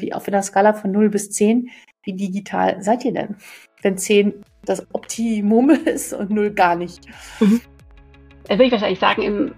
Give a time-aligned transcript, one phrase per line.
[0.00, 1.70] wie auf einer Skala von 0 bis 10,
[2.04, 3.36] wie digital seid ihr denn?
[3.82, 4.34] Wenn 10
[4.64, 7.06] das Optimum ist und 0 gar nicht.
[7.40, 7.60] Mhm.
[8.44, 9.54] Da würde ich wahrscheinlich sagen, im,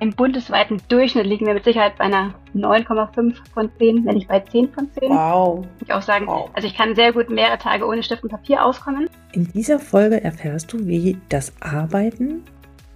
[0.00, 4.40] im bundesweiten Durchschnitt liegen wir mit Sicherheit bei einer 9,5 von 10, wenn nicht bei
[4.40, 5.10] 10 von 10.
[5.10, 5.66] Wow.
[5.84, 6.50] Ich auch sagen, wow.
[6.54, 9.08] also ich kann sehr gut mehrere Tage ohne Stift und Papier auskommen.
[9.32, 12.44] In dieser Folge erfährst du, wie das Arbeiten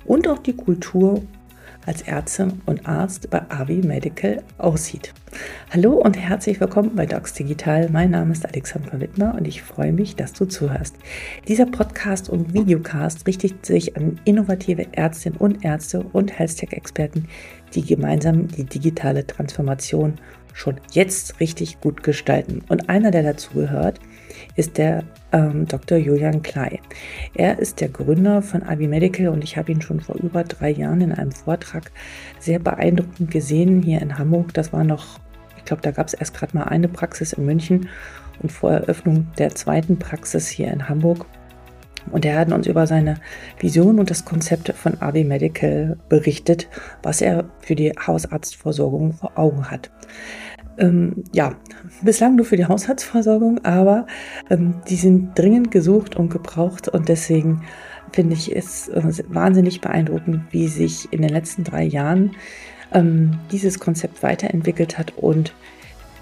[0.04, 1.22] und auch die Kultur
[1.86, 5.12] als Ärztin und Arzt bei Avi Medical aussieht.
[5.70, 7.88] Hallo und herzlich willkommen bei Docs Digital.
[7.90, 10.96] Mein Name ist Alexandra Wittmer und ich freue mich, dass du zuhörst.
[11.48, 17.28] Dieser Podcast und Videocast richtet sich an innovative Ärztinnen und Ärzte und Health-Tech-Experten,
[17.74, 20.14] die gemeinsam die digitale Transformation
[20.52, 22.62] schon jetzt richtig gut gestalten.
[22.68, 24.00] Und einer, der dazu gehört,
[24.56, 25.98] ist der ähm, Dr.
[25.98, 26.80] Julian Klei.
[27.34, 30.70] Er ist der Gründer von Abi Medical und ich habe ihn schon vor über drei
[30.70, 31.90] Jahren in einem Vortrag
[32.38, 34.52] sehr beeindruckend gesehen hier in Hamburg.
[34.54, 35.18] Das war noch,
[35.56, 37.88] ich glaube, da gab es erst gerade mal eine Praxis in München
[38.42, 41.26] und vor Eröffnung der zweiten Praxis hier in Hamburg.
[42.10, 43.18] Und er hat uns über seine
[43.60, 46.68] Vision und das Konzept von AB Medical berichtet,
[47.02, 49.90] was er für die Hausarztversorgung vor Augen hat
[50.78, 51.54] ähm, ja,
[52.02, 54.06] bislang nur für die Haushaltsversorgung, aber
[54.50, 57.62] ähm, die sind dringend gesucht und gebraucht und deswegen
[58.12, 62.32] finde ich es äh, wahnsinnig beeindruckend, wie sich in den letzten drei Jahren
[62.92, 65.52] ähm, dieses Konzept weiterentwickelt hat und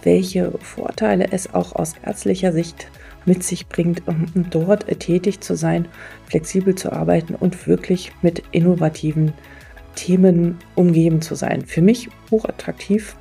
[0.03, 2.89] welche Vorteile es auch aus ärztlicher Sicht
[3.27, 5.87] mit sich bringt, um dort tätig zu sein,
[6.27, 9.35] flexibel zu arbeiten und wirklich mit innovativen
[9.95, 11.67] Themen umgeben zu sein.
[11.67, 13.17] Für mich hochattraktiv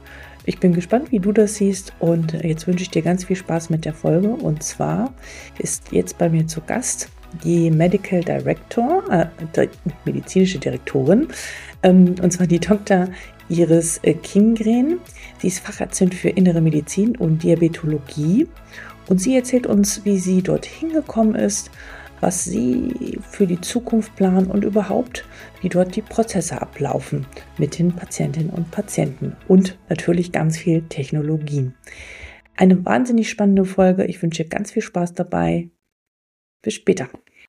[0.50, 3.70] ich bin gespannt, wie du das siehst und jetzt wünsche ich dir ganz viel Spaß
[3.70, 4.30] mit der Folge.
[4.30, 5.14] Und zwar
[5.60, 7.08] ist jetzt bei mir zu Gast
[7.44, 9.68] die Medical Director, äh,
[10.06, 11.28] medizinische Direktorin,
[11.84, 13.10] ähm, und zwar die Dr.
[13.48, 14.98] Iris äh, Kingren.
[15.38, 18.48] Sie ist Fachärztin für Innere Medizin und Diabetologie
[19.08, 21.70] und sie erzählt uns, wie sie dorthin gekommen ist,
[22.22, 25.26] was sie für die Zukunft planen und überhaupt,
[25.62, 27.26] wie dort die Prozesse ablaufen
[27.58, 31.76] mit den Patientinnen und Patienten und natürlich ganz viel Technologien.
[32.58, 34.06] Eine wahnsinnig spannende Folge.
[34.06, 35.70] Ich wünsche ganz viel Spaß dabei.
[36.62, 37.08] Bis später.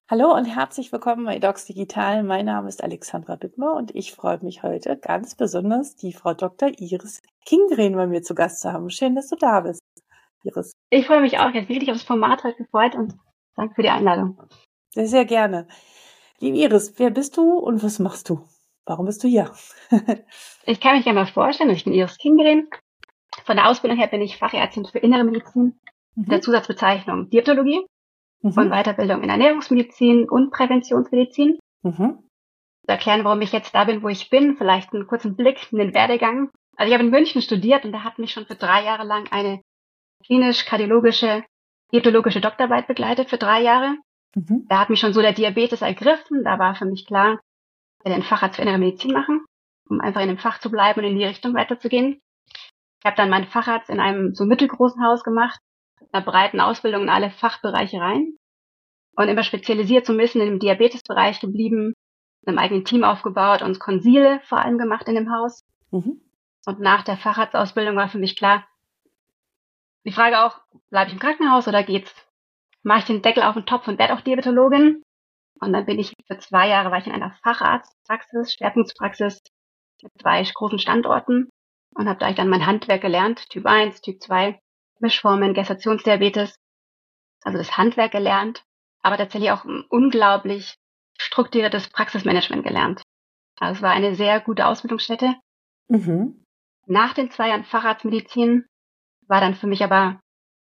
[0.09, 2.23] Hallo und herzlich willkommen bei Docs Digital.
[2.23, 6.71] Mein Name ist Alexandra Bittmer und ich freue mich heute ganz besonders, die Frau Dr.
[6.79, 8.91] Iris Kingren bei mir zu Gast zu haben.
[8.91, 9.81] Schön, dass du da bist,
[10.43, 10.73] Iris.
[10.91, 11.51] Ich freue mich auch.
[11.51, 13.15] Ich habe wirklich aufs Format heute gefreut und
[13.61, 14.39] Danke für die Einladung.
[14.89, 15.69] Sehr, sehr gerne.
[16.39, 18.49] Liebe Iris, wer bist du und was machst du?
[18.87, 19.53] Warum bist du hier?
[20.65, 21.69] ich kann mich gerne mal vorstellen.
[21.69, 22.71] Ich bin Iris Kingren.
[23.45, 25.79] Von der Ausbildung her bin ich Fachärztin für Innere Medizin
[26.15, 26.25] mhm.
[26.25, 27.85] der Zusatzbezeichnung Diätologie
[28.41, 28.53] mhm.
[28.57, 31.59] und Weiterbildung in Ernährungsmedizin und Präventionsmedizin.
[31.83, 32.31] Mhm.
[32.87, 35.93] Erklären, warum ich jetzt da bin, wo ich bin, vielleicht einen kurzen Blick in den
[35.93, 36.49] Werdegang.
[36.79, 39.31] Also ich habe in München studiert und da hat mich schon für drei Jahre lang
[39.31, 39.61] eine
[40.25, 41.45] klinisch-kardiologische
[41.93, 43.97] diätologische Doktorarbeit begleitet für drei Jahre.
[44.35, 44.67] Mhm.
[44.69, 46.45] Da hat mich schon so der Diabetes ergriffen.
[46.45, 47.39] Da war für mich klar,
[47.99, 49.45] ich werde einen Facharzt für innere Medizin machen,
[49.89, 52.21] um einfach in dem Fach zu bleiben und in die Richtung weiterzugehen.
[53.01, 55.59] Ich habe dann meinen Facharzt in einem so mittelgroßen Haus gemacht,
[56.01, 58.37] mit einer breiten Ausbildung in alle Fachbereiche rein
[59.17, 61.95] und immer spezialisiert so ein bisschen im Diabetesbereich geblieben,
[62.47, 65.65] einem eigenen Team aufgebaut und Konsile vor allem gemacht in dem Haus.
[65.91, 66.21] Mhm.
[66.67, 68.67] Und nach der Facharztausbildung war für mich klar,
[70.05, 72.15] die Frage auch, bleibe ich im Krankenhaus oder geht's?
[72.83, 75.03] Mache ich den Deckel auf den Topf und werde auch Diabetologin?
[75.61, 79.43] Und dann bin ich für zwei Jahre war ich in einer Facharztpraxis, Schwerpunktspraxis
[80.03, 81.51] mit zwei großen Standorten
[81.95, 84.59] und habe da dann mein Handwerk gelernt, Typ 1, Typ 2,
[85.01, 86.57] Mischformen, Gestationsdiabetes,
[87.43, 88.63] also das Handwerk gelernt,
[89.03, 90.77] aber tatsächlich auch ein unglaublich
[91.19, 93.03] strukturiertes Praxismanagement gelernt.
[93.59, 95.35] Also es war eine sehr gute Ausbildungsstätte.
[95.89, 96.45] Mhm.
[96.87, 98.65] Nach den zwei Jahren Facharztmedizin
[99.31, 100.21] war dann für mich aber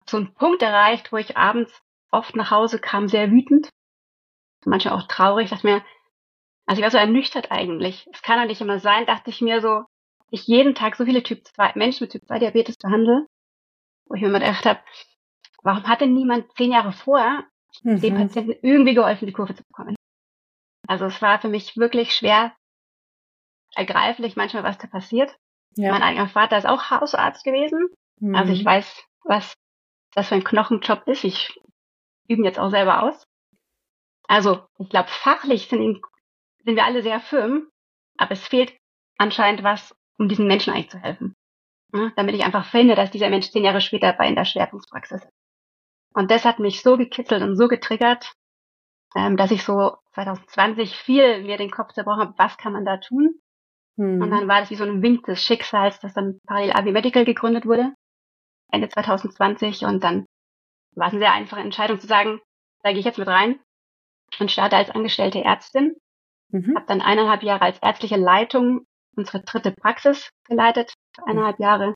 [0.07, 1.81] so ein Punkt erreicht, wo ich abends
[2.11, 3.69] oft nach Hause kam, sehr wütend,
[4.65, 5.83] manchmal auch traurig, dass mir,
[6.67, 8.07] also ich war so ernüchtert eigentlich.
[8.13, 9.83] Es kann doch nicht immer sein, dachte ich mir so,
[10.29, 13.25] ich jeden Tag so viele Typ 2, Menschen mit Typ 2 Diabetes behandle,
[14.05, 14.79] wo ich mir immer gedacht habe,
[15.63, 17.45] warum hat denn niemand zehn Jahre vorher
[17.81, 17.99] mhm.
[18.01, 19.95] dem Patienten irgendwie geholfen, die Kurve zu bekommen?
[20.87, 22.55] Also es war für mich wirklich schwer
[23.73, 25.35] ergreiflich manchmal, was da passiert.
[25.75, 25.91] Ja.
[25.91, 27.89] Mein eigener Vater ist auch Hausarzt gewesen
[28.19, 28.35] Mhm.
[28.35, 28.67] Also ich mhm.
[28.67, 29.53] weiß, was
[30.13, 31.23] das für ein Knochenjob ist.
[31.23, 31.59] Ich
[32.27, 33.27] übe ihn jetzt auch selber aus.
[34.27, 36.01] Also ich glaube, fachlich sind,
[36.63, 37.67] sind wir alle sehr firm,
[38.17, 38.73] aber es fehlt
[39.17, 41.35] anscheinend was, um diesen Menschen eigentlich zu helfen.
[41.93, 45.23] Ja, damit ich einfach finde, dass dieser Mensch zehn Jahre später bei in der Schwerpunktpraxis
[45.23, 45.33] ist.
[46.15, 48.33] Und das hat mich so gekitzelt und so getriggert,
[49.15, 52.97] ähm, dass ich so 2020 viel mir den Kopf zerbrochen habe, was kann man da
[52.97, 53.35] tun?
[53.97, 54.21] Hm.
[54.21, 57.25] Und dann war das wie so ein Wink des Schicksals, dass dann parallel Avi Medical
[57.25, 57.93] gegründet wurde
[58.73, 60.25] Ende 2020 und dann
[60.95, 62.41] war es eine sehr einfache Entscheidung zu sagen,
[62.81, 63.59] da gehe ich jetzt mit rein
[64.39, 65.95] und starte als angestellte Ärztin.
[66.49, 66.75] Mhm.
[66.75, 68.85] Habe dann eineinhalb Jahre als ärztliche Leitung
[69.15, 70.93] unsere dritte Praxis geleitet,
[71.25, 71.93] eineinhalb Jahre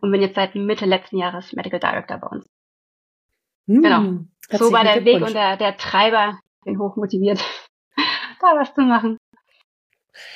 [0.00, 2.46] und bin jetzt seit Mitte letzten Jahres Medical Director bei uns.
[3.66, 3.82] Mhm.
[3.82, 4.02] Genau.
[4.50, 7.42] So war der Weg und der, der Treiber, bin hoch motiviert,
[8.40, 9.18] da was zu machen.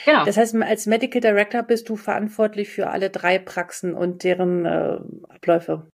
[0.05, 0.25] Genau.
[0.25, 4.99] Das heißt, als Medical Director bist du verantwortlich für alle drei Praxen und deren äh,
[5.29, 5.89] Abläufe.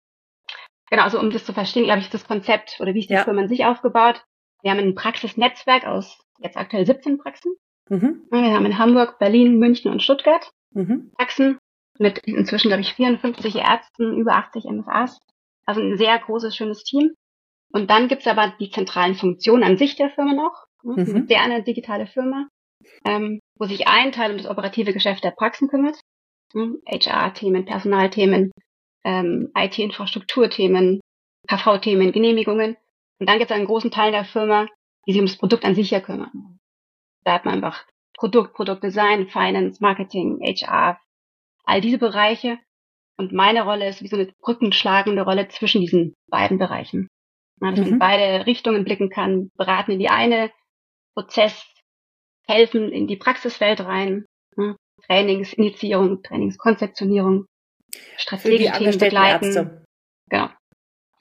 [0.89, 3.23] Genau, also um das zu verstehen, glaube ich, das Konzept oder wie ist die ja.
[3.23, 4.23] Firma an sich aufgebaut.
[4.61, 7.53] Wir haben ein Praxisnetzwerk aus jetzt aktuell 17 Praxen.
[7.89, 8.23] Mhm.
[8.31, 11.11] Wir haben in Hamburg, Berlin, München und Stuttgart mhm.
[11.17, 11.57] Praxen
[11.99, 15.19] mit inzwischen, glaube ich, 54 Ärzten, über 80 MFAs.
[15.65, 17.13] Also ein sehr großes, schönes Team.
[17.71, 20.65] Und dann gibt's aber die zentralen Funktionen an sich der Firma noch.
[20.83, 21.03] Ne?
[21.03, 21.13] Mhm.
[21.13, 22.47] Moderne digitale Firma,
[23.05, 25.99] ähm, wo sich ein Teil um das operative Geschäft der Praxen kümmert.
[26.55, 28.51] HR-Themen, Personalthemen,
[29.03, 30.99] ähm, IT-Infrastrukturthemen,
[31.47, 32.77] KV-Themen, Genehmigungen.
[33.19, 34.67] Und dann gibt es einen großen Teil der Firma,
[35.07, 36.59] die sich ums Produkt an sich ja kümmern.
[37.23, 37.85] Da hat man einfach
[38.15, 40.99] Produkt, Produktdesign, Finance, Marketing, HR,
[41.65, 42.59] all diese Bereiche.
[43.17, 47.07] Und meine Rolle ist wie so eine brückenschlagende Rolle zwischen diesen beiden Bereichen.
[47.61, 47.85] Ja, dass mhm.
[47.85, 50.51] man in beide Richtungen blicken kann, beraten in die eine,
[51.15, 51.72] Prozess
[52.47, 54.25] helfen in die Praxiswelt rein,
[54.57, 54.75] ja,
[55.07, 57.45] Trainingsinitiierung, Trainingskonzeptionierung,
[58.17, 59.45] strategische Themen begleiten.
[59.45, 59.85] Ärzte.
[60.29, 60.49] Genau.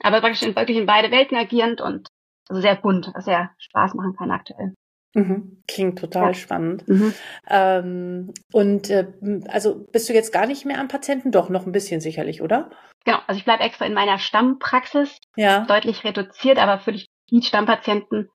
[0.01, 2.07] Aber praktisch in, wirklich in beide Welten agierend und
[2.49, 4.73] also sehr bunt, was sehr Spaß machen kann aktuell.
[5.15, 5.63] Mhm.
[5.67, 6.33] Klingt total ja.
[6.33, 6.87] spannend.
[6.87, 7.13] Mhm.
[7.47, 9.07] Ähm, und äh,
[9.47, 11.31] also bist du jetzt gar nicht mehr am Patienten?
[11.31, 12.71] Doch, noch ein bisschen sicherlich, oder?
[13.05, 15.65] Genau, also ich bleibe extra in meiner Stammpraxis, ja.
[15.65, 18.29] deutlich reduziert, aber für die Stammpatienten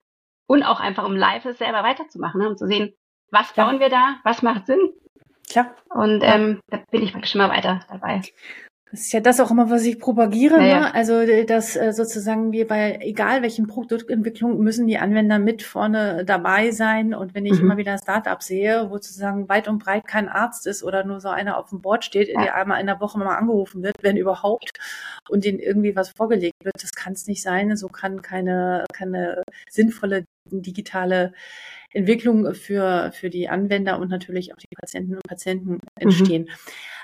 [0.49, 2.49] und auch einfach um live es selber weiterzumachen, ne?
[2.49, 2.91] um zu sehen,
[3.29, 3.65] was ja.
[3.65, 4.79] bauen wir da, was macht Sinn.
[5.47, 5.75] Klar.
[5.89, 8.21] Und ähm, da bin ich praktisch immer weiter dabei.
[8.91, 10.67] Das ist ja das auch immer, was ich propagiere.
[10.67, 10.95] Ja, ne?
[10.95, 16.71] Also dass äh, sozusagen wir bei egal welchen Produktentwicklung müssen die Anwender mit vorne dabei
[16.71, 17.13] sein.
[17.13, 17.65] Und wenn ich mhm.
[17.65, 21.19] immer wieder ein Startup sehe, wo sozusagen weit und breit kein Arzt ist oder nur
[21.19, 22.41] so einer auf dem Board steht, ja.
[22.41, 24.71] der einmal in der Woche mal angerufen wird, wenn überhaupt,
[25.29, 27.75] und denen irgendwie was vorgelegt wird, das kann es nicht sein.
[27.77, 31.33] So kann keine, keine sinnvolle digitale
[31.91, 36.43] Entwicklung für, für die Anwender und natürlich auch die Patienten und Patienten entstehen.
[36.43, 36.49] Mhm.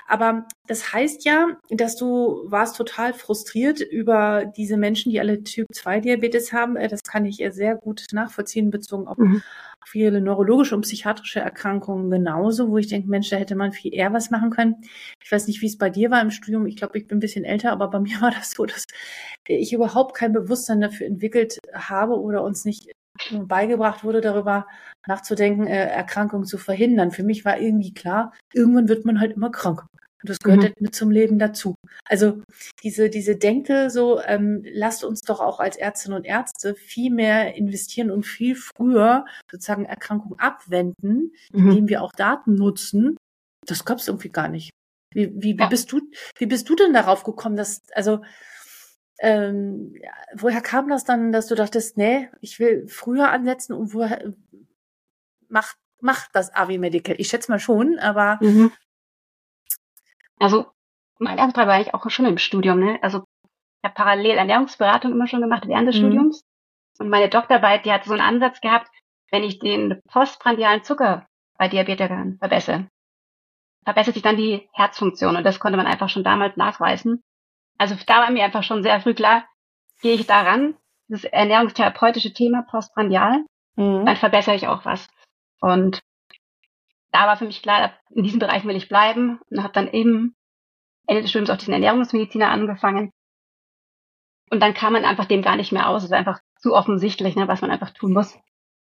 [0.08, 5.66] Aber das heißt ja, dass du warst total frustriert über diese Menschen, die alle Typ
[5.72, 6.76] 2 Diabetes haben.
[6.76, 9.42] Äh, das kann ich sehr gut nachvollziehen, bezogen auf mhm.
[9.84, 14.12] viele neurologische und psychiatrische Erkrankungen genauso, wo ich denke, Mensch, da hätte man viel eher
[14.12, 14.76] was machen können.
[15.22, 16.66] Ich weiß nicht, wie es bei dir war im Studium.
[16.66, 18.84] Ich glaube, ich bin ein bisschen älter, aber bei mir war das so, dass
[19.48, 22.92] ich überhaupt kein Bewusstsein dafür entwickelt habe oder uns nicht
[23.46, 24.66] beigebracht wurde, darüber
[25.06, 27.10] nachzudenken, äh, Erkrankungen zu verhindern.
[27.10, 29.86] Für mich war irgendwie klar, irgendwann wird man halt immer krank.
[30.22, 30.64] Und das gehört mhm.
[30.64, 31.74] halt mit zum Leben dazu.
[32.04, 32.42] Also
[32.82, 37.54] diese, diese Denke so, ähm, lasst uns doch auch als Ärztinnen und Ärzte viel mehr
[37.54, 41.70] investieren und viel früher sozusagen Erkrankungen abwenden, mhm.
[41.70, 43.16] indem wir auch Daten nutzen.
[43.66, 44.70] Das gab es irgendwie gar nicht.
[45.14, 45.68] Wie, wie, wie ja.
[45.68, 46.00] bist du,
[46.38, 48.22] wie bist du denn darauf gekommen, dass, also
[49.20, 49.94] ähm,
[50.34, 54.34] woher kam das dann, dass du dachtest, nee, ich will früher ansetzen und woher
[55.48, 57.16] macht macht das Avi Medical?
[57.18, 58.72] Ich schätze mal schon, aber mhm.
[60.38, 60.66] also
[61.18, 62.98] mein erster war ich auch schon im Studium, ne?
[63.02, 66.00] Also ich habe parallel Ernährungsberatung immer schon gemacht während des mhm.
[66.00, 66.44] Studiums
[66.98, 68.88] und meine Doktorarbeit, die hat so einen Ansatz gehabt,
[69.30, 71.26] wenn ich den postprandialen Zucker
[71.58, 72.88] bei Diabetikern verbessere,
[73.84, 77.22] verbessert sich dann die Herzfunktion und das konnte man einfach schon damals nachweisen.
[77.78, 79.44] Also da war mir einfach schon sehr früh klar,
[80.02, 80.76] gehe ich daran,
[81.08, 83.44] das ernährungstherapeutische Thema postprandial,
[83.76, 84.06] mhm.
[84.06, 85.08] dann verbessere ich auch was.
[85.60, 86.02] Und
[87.12, 90.34] da war für mich klar, in diesem Bereich will ich bleiben und habe dann eben
[91.06, 93.12] Ende des Studiums auch diesen Ernährungsmediziner angefangen.
[94.50, 96.02] Und dann kam man einfach dem gar nicht mehr aus.
[96.02, 98.38] Es ist einfach zu offensichtlich, ne, was man einfach tun muss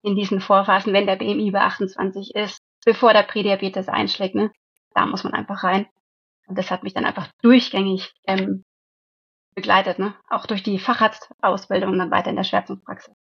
[0.02, 4.34] in diesen Vorphasen, wenn der BMI über 28 ist, bevor der Prädiabetes einschlägt.
[4.34, 4.50] Ne,
[4.94, 5.86] da muss man einfach rein.
[6.46, 8.64] Und das hat mich dann einfach durchgängig ähm,
[9.58, 10.14] begleitet, ne?
[10.28, 13.12] auch durch die Facharztausbildung und dann weiter in der Schwerpunktpraxis.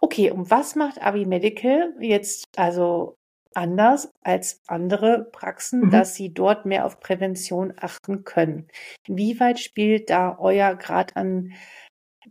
[0.00, 3.16] Okay, und was macht Abi Medical jetzt also
[3.54, 5.90] anders als andere Praxen, mhm.
[5.90, 8.68] dass sie dort mehr auf Prävention achten können?
[9.08, 11.54] Wie weit spielt da euer Grad an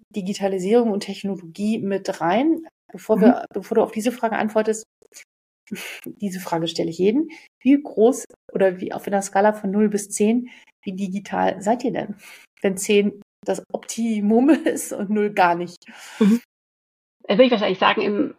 [0.09, 2.61] Digitalisierung und Technologie mit rein?
[2.91, 3.45] Bevor, wir, mhm.
[3.53, 4.85] bevor du auf diese Frage antwortest,
[6.05, 7.29] diese Frage stelle ich jeden.
[7.59, 10.49] Wie groß oder wie auf einer Skala von 0 bis 10,
[10.83, 12.15] wie digital seid ihr denn?
[12.61, 15.85] Wenn 10 das Optimum ist und 0 gar nicht.
[16.19, 16.41] Mhm.
[17.27, 18.35] Würde ich wahrscheinlich sagen, im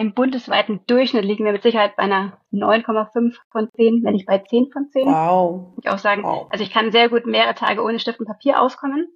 [0.00, 4.38] im bundesweiten Durchschnitt liegen wir mit Sicherheit bei einer 9,5 von 10, wenn nicht bei
[4.38, 5.06] 10 von 10.
[5.06, 5.76] Wow.
[5.82, 6.46] Ich auch sagen, wow.
[6.50, 9.08] also ich kann sehr gut mehrere Tage ohne Stift und Papier auskommen.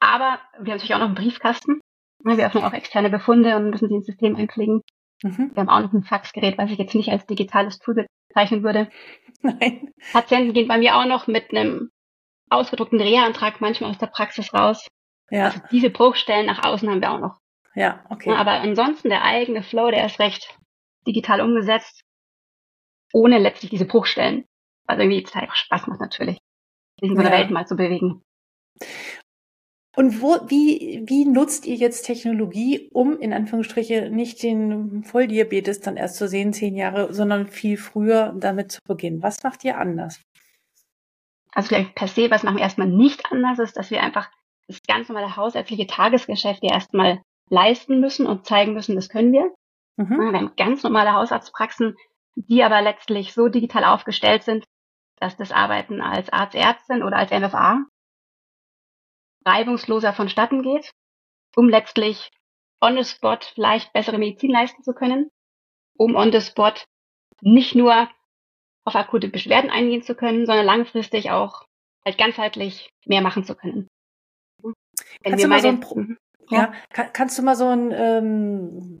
[0.00, 1.80] Aber wir haben natürlich auch noch einen Briefkasten.
[2.24, 4.80] Wir öffnen auch externe Befunde und müssen sie ins System einklicken.
[5.22, 5.50] Mhm.
[5.54, 8.90] Wir haben auch noch ein Faxgerät, was ich jetzt nicht als digitales Tool bezeichnen würde.
[9.42, 9.92] Nein.
[10.12, 11.90] Patienten gehen bei mir auch noch mit einem
[12.48, 14.86] ausgedruckten Reha-Antrag manchmal aus der Praxis raus.
[15.30, 15.46] Ja.
[15.46, 17.38] Also diese Bruchstellen nach außen haben wir auch noch.
[17.74, 18.32] Ja, okay.
[18.32, 20.58] Aber ansonsten der eigene Flow, der ist recht
[21.06, 22.02] digital umgesetzt,
[23.12, 24.44] ohne letztlich diese Bruchstellen.
[24.86, 26.38] Was irgendwie Zeit auch Spaß macht natürlich,
[27.00, 27.38] sich in so einer ja.
[27.38, 28.22] Welt mal zu bewegen.
[30.00, 35.98] Und wo, wie, wie nutzt ihr jetzt Technologie, um in Anführungsstriche nicht den Volldiabetes dann
[35.98, 39.22] erst zu sehen, zehn Jahre, sondern viel früher damit zu beginnen?
[39.22, 40.22] Was macht ihr anders?
[41.52, 44.30] Also vielleicht per se, was machen wir erstmal nicht anders, ist, dass wir einfach
[44.68, 49.52] das ganz normale hausärztliche Tagesgeschäft ja erstmal leisten müssen und zeigen müssen, das können wir.
[49.98, 50.18] Mhm.
[50.18, 51.94] Wir haben ganz normale Hausarztpraxen,
[52.36, 54.64] die aber letztlich so digital aufgestellt sind,
[55.16, 57.84] dass das Arbeiten als Arztärztin oder als MFA
[59.44, 60.90] reibungsloser vonstatten geht,
[61.56, 62.30] um letztlich
[62.80, 65.30] on the spot vielleicht bessere Medizin leisten zu können,
[65.96, 66.74] um on the spot
[67.42, 68.08] nicht nur
[68.84, 71.64] auf akute Beschwerden eingehen zu können, sondern langfristig auch
[72.04, 73.88] halt ganzheitlich mehr machen zu können.
[74.62, 76.16] Wenn Kannst wir mal so ein mhm.
[76.50, 78.98] Ja, kann, kannst du mal so ein, ähm,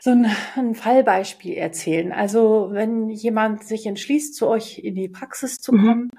[0.00, 2.12] so ein, ein Fallbeispiel erzählen?
[2.12, 5.86] Also wenn jemand sich entschließt, zu euch in die Praxis zu mhm.
[5.86, 6.10] kommen mhm.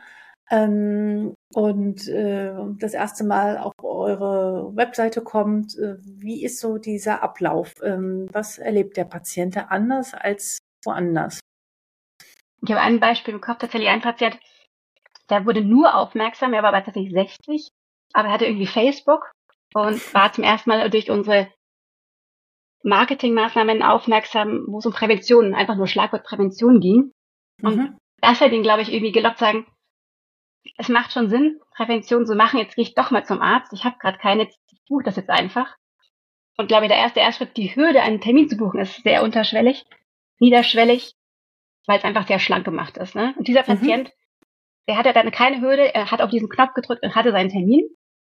[0.52, 7.24] ähm, und äh, das erste Mal auf eure Webseite kommt, äh, wie ist so dieser
[7.24, 7.74] Ablauf?
[7.84, 11.40] Ähm, was erlebt der Patient anders als woanders?
[12.62, 14.38] Ich habe ein Beispiel im Kopf, tatsächlich ein Patient,
[15.30, 17.70] der wurde nur aufmerksam, er war aber tatsächlich 60,
[18.14, 19.32] aber er hatte irgendwie Facebook
[19.74, 21.52] und war zum ersten Mal durch unsere
[22.84, 27.12] Marketingmaßnahmen aufmerksam, wo es um Prävention, einfach nur Schlagwort Prävention ging.
[27.62, 27.98] Und mhm.
[28.22, 29.66] das hat ihn, glaube ich, irgendwie gelockt, sagen,
[30.78, 33.86] es macht schon Sinn, Prävention zu machen, jetzt gehe ich doch mal zum Arzt, ich
[33.86, 35.76] habe gerade keine, ich buche das jetzt einfach.
[36.58, 39.86] Und glaube ich, der erste Erstschritt, die Hürde, einen Termin zu buchen, ist sehr unterschwellig,
[40.40, 41.14] niederschwellig,
[41.88, 43.16] weil es einfach sehr schlank gemacht ist.
[43.16, 43.34] Ne?
[43.38, 43.66] Und dieser mhm.
[43.66, 44.12] Patient,
[44.88, 47.88] der hatte dann keine Hürde, er hat auf diesen Knopf gedrückt und hatte seinen Termin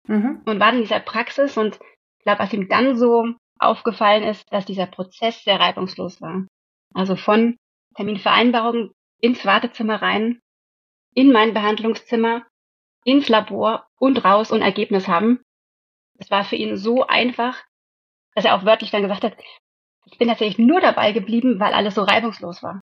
[0.07, 0.41] mhm.
[0.45, 1.79] und war in dieser Praxis und
[2.17, 3.25] ich glaube, was ihm dann so
[3.57, 6.45] aufgefallen ist, dass dieser Prozess sehr reibungslos war.
[6.93, 7.57] Also von
[7.95, 10.39] Terminvereinbarung ins Wartezimmer rein,
[11.19, 12.45] in mein Behandlungszimmer,
[13.03, 15.41] ins Labor und raus und Ergebnis haben.
[16.17, 17.61] Es war für ihn so einfach,
[18.35, 19.35] dass er auch wörtlich dann gesagt hat,
[20.05, 22.79] ich bin tatsächlich nur dabei geblieben, weil alles so reibungslos war.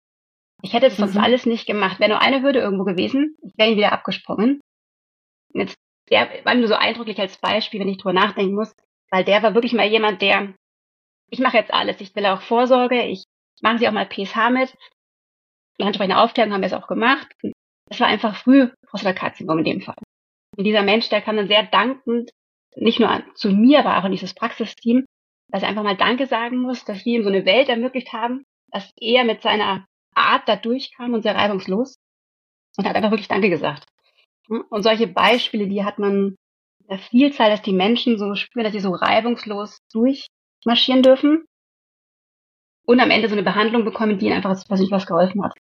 [0.63, 1.21] Ich hätte das sonst mhm.
[1.21, 1.99] alles nicht gemacht.
[1.99, 4.61] Wäre nur eine Hürde irgendwo gewesen, ich wäre ihn wieder abgesprungen.
[5.53, 5.75] Jetzt
[6.09, 8.75] der war nur so eindrücklich als Beispiel, wenn ich drüber nachdenken muss,
[9.11, 10.55] weil der war wirklich mal jemand, der,
[11.29, 13.25] ich mache jetzt alles, ich will auch Vorsorge, ich
[13.61, 14.75] mache sie auch mal PSH mit.
[15.79, 17.27] Ansprechende Aufklärung haben wir es auch gemacht.
[17.93, 19.93] Das war einfach früh Prostatakarzinom in dem Fall.
[20.57, 22.31] Und dieser Mensch, der kam dann sehr dankend,
[22.75, 25.05] nicht nur an, zu mir, aber auch in dieses Praxisteam,
[25.49, 28.45] dass er einfach mal Danke sagen muss, dass wir ihm so eine Welt ermöglicht haben,
[28.71, 29.85] dass er mit seiner
[30.15, 31.97] Art da durchkam und sehr reibungslos
[32.77, 33.85] und hat einfach wirklich Danke gesagt.
[34.47, 36.35] Und solche Beispiele, die hat man
[36.89, 41.45] der Vielzahl, dass die Menschen so spüren, dass sie so reibungslos durchmarschieren dürfen
[42.87, 45.53] und am Ende so eine Behandlung bekommen, die ihnen einfach persönlich was geholfen hat.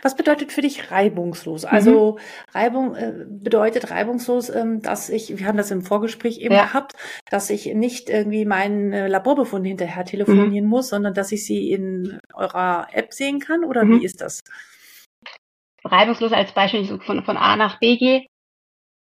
[0.00, 1.64] Was bedeutet für dich reibungslos?
[1.64, 2.54] Also mhm.
[2.54, 6.66] Reibung äh, bedeutet reibungslos, ähm, dass ich, wir haben das im Vorgespräch eben ja.
[6.66, 6.92] gehabt,
[7.30, 10.70] dass ich nicht irgendwie meinen äh, Laborbefund hinterher telefonieren mhm.
[10.70, 14.00] muss, sondern dass ich sie in eurer App sehen kann oder mhm.
[14.00, 14.42] wie ist das?
[15.84, 18.26] reibungslos als Beispiel so von, von A nach B gehe,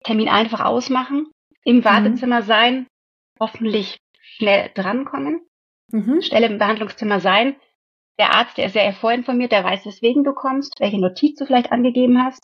[0.04, 1.26] Termin einfach ausmachen,
[1.64, 2.46] im Wartezimmer mhm.
[2.46, 2.86] sein,
[3.40, 5.40] hoffentlich schnell drankommen,
[5.90, 6.20] mhm.
[6.22, 7.56] schnell im Behandlungszimmer sein.
[8.18, 11.70] Der Arzt, der ist sehr vorinformiert, der weiß, weswegen du kommst, welche Notiz du vielleicht
[11.70, 12.42] angegeben hast,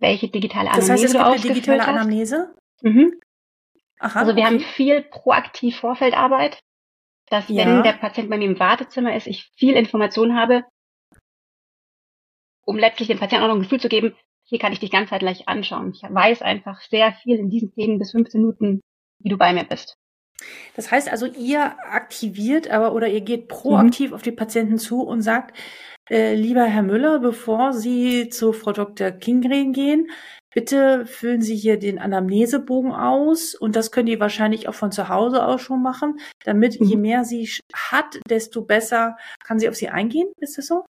[0.00, 1.88] welche digitale Anamnese das heißt, es du ausgefüllt digitale hast.
[1.88, 2.54] Anamnese?
[2.82, 3.20] Mhm.
[3.98, 4.52] Aha, also wir okay.
[4.52, 6.60] haben viel proaktiv Vorfeldarbeit,
[7.28, 7.64] dass ja.
[7.64, 10.64] wenn der Patient bei mir im Wartezimmer ist, ich viel Information habe,
[12.64, 15.48] um letztlich dem Patienten auch noch ein Gefühl zu geben, hier kann ich dich ganzheitlich
[15.48, 15.92] anschauen.
[15.92, 18.80] Ich weiß einfach sehr viel in diesen 10 bis 15 Minuten,
[19.20, 19.96] wie du bei mir bist.
[20.74, 24.14] Das heißt also, ihr aktiviert aber oder ihr geht proaktiv mhm.
[24.14, 25.56] auf die Patienten zu und sagt,
[26.08, 29.10] äh, lieber Herr Müller, bevor Sie zu Frau Dr.
[29.10, 30.08] Kingren gehen,
[30.54, 35.08] bitte füllen Sie hier den Anamnesebogen aus und das können die wahrscheinlich auch von zu
[35.08, 36.86] Hause aus schon machen, damit mhm.
[36.86, 40.30] je mehr sie hat, desto besser kann sie auf sie eingehen.
[40.38, 40.84] Ist das so?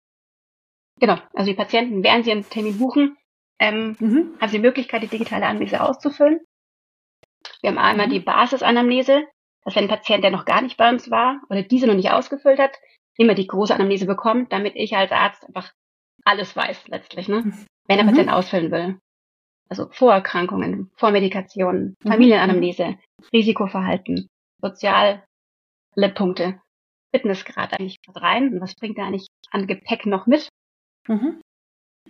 [0.99, 3.17] Genau, also die Patienten, während sie einen Termin buchen,
[3.59, 4.35] ähm, mhm.
[4.39, 6.41] haben sie die Möglichkeit, die digitale Anamnese auszufüllen.
[7.61, 8.11] Wir haben einmal mhm.
[8.11, 9.23] die Basisanamnese,
[9.65, 12.11] dass wenn ein Patient, der noch gar nicht bei uns war oder diese noch nicht
[12.11, 12.77] ausgefüllt hat,
[13.17, 15.73] immer die große Anamnese bekommt, damit ich als Arzt einfach
[16.23, 17.43] alles weiß letztlich, ne?
[17.87, 18.09] wenn der mhm.
[18.09, 18.99] Patient ausfüllen will.
[19.67, 22.09] Also Vorerkrankungen, Vormedikationen, mhm.
[22.09, 22.97] Familienanamnese,
[23.33, 24.27] Risikoverhalten,
[24.61, 25.23] soziale
[26.13, 26.61] Punkte,
[27.13, 30.49] Fitnessgrad eigentlich rein und was bringt er eigentlich an Gepäck noch mit.
[31.07, 31.41] Mhm.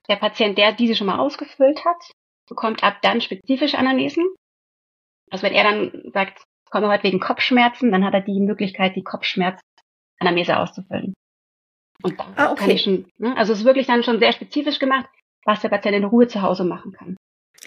[0.10, 2.12] Der Patient, der diese schon mal ausgefüllt hat,
[2.48, 4.26] bekommt ab dann spezifische Anamnesen.
[5.32, 6.44] Also wenn er dann sagt,
[6.76, 11.14] komme heute wegen Kopfschmerzen, dann hat er die Möglichkeit, die Kopfschmerz-Anamnese auszufüllen.
[12.04, 12.60] Und ah, okay.
[12.60, 13.36] kann ich schon, ne?
[13.38, 15.08] also es ist wirklich dann schon sehr spezifisch gemacht,
[15.46, 17.16] was der Patient in Ruhe zu Hause machen kann.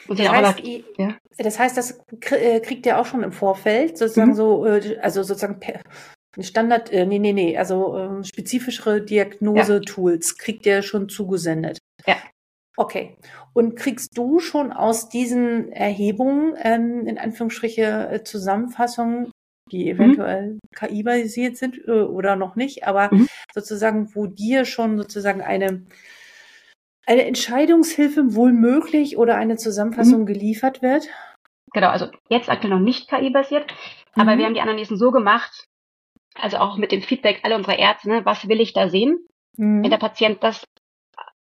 [0.09, 1.17] Und das, heißt, aber, ja.
[1.39, 4.35] das heißt, das äh, kriegt ihr auch schon im Vorfeld, sozusagen mhm.
[4.35, 5.59] so, äh, also sozusagen
[6.39, 10.45] Standard, äh, nee, nee, nee, also ähm, spezifischere Diagnose-Tools ja.
[10.45, 11.79] kriegt ihr schon zugesendet.
[12.07, 12.17] Ja.
[12.79, 13.17] Okay.
[13.55, 19.33] Und kriegst du schon aus diesen Erhebungen, ähm, in Anführungsstriche, äh, Zusammenfassungen,
[19.73, 20.01] die mhm.
[20.01, 20.59] eventuell mhm.
[20.77, 23.27] KI-basiert sind äh, oder noch nicht, aber mhm.
[23.53, 25.87] sozusagen, wo dir schon sozusagen eine,
[27.05, 30.27] eine Entscheidungshilfe wohl möglich oder eine Zusammenfassung mhm.
[30.27, 31.09] geliefert wird?
[31.73, 33.75] Genau, also jetzt aktuell noch nicht KI-basiert,
[34.15, 34.43] aber wir mhm.
[34.45, 35.67] haben die Analysen so gemacht,
[36.37, 39.19] also auch mit dem Feedback aller unserer Ärzte, ne, was will ich da sehen?
[39.57, 39.83] Mhm.
[39.83, 40.63] Wenn der Patient das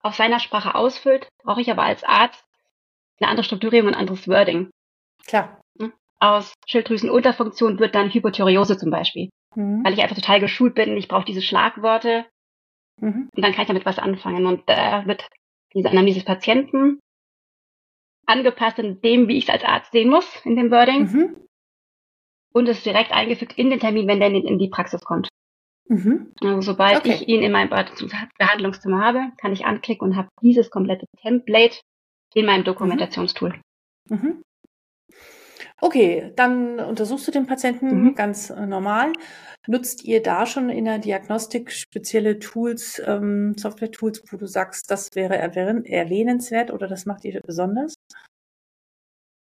[0.02, 2.46] auf seiner Sprache ausfüllt, brauche ich aber als Arzt
[3.20, 4.70] eine andere Strukturierung und ein anderes Wording.
[5.26, 5.62] Klar.
[5.80, 5.94] Hm?
[6.20, 9.30] Aus Schilddrüsenunterfunktion wird dann Hypothyreose zum Beispiel.
[9.56, 9.84] Mhm.
[9.84, 12.26] Weil ich einfach total geschult bin, ich brauche diese Schlagworte
[13.00, 13.30] mhm.
[13.36, 14.46] und dann kann ich damit was anfangen.
[14.46, 15.28] Und da wird
[15.74, 17.00] diese Anamnese des Patienten
[18.26, 21.04] angepasst in dem, wie ich es als Arzt sehen muss, in dem Wording.
[21.04, 21.48] Mhm.
[22.54, 25.30] Und es direkt eingefügt in den Termin, wenn der in die Praxis kommt.
[25.90, 26.34] Mhm.
[26.42, 27.14] Also sobald okay.
[27.14, 31.80] ich ihn in meinem Behandlungszimmer habe, kann ich anklicken und habe dieses komplette Template
[32.34, 33.60] in meinem Dokumentationstool.
[34.10, 34.44] Mhm.
[35.80, 38.16] Okay, dann untersuchst du den Patienten mhm.
[38.16, 39.14] ganz äh, normal.
[39.68, 45.10] Nutzt ihr da schon in der Diagnostik spezielle Tools, ähm, Software-Tools, wo du sagst, das
[45.14, 47.94] wäre erwähnenswert oder das macht ihr besonders?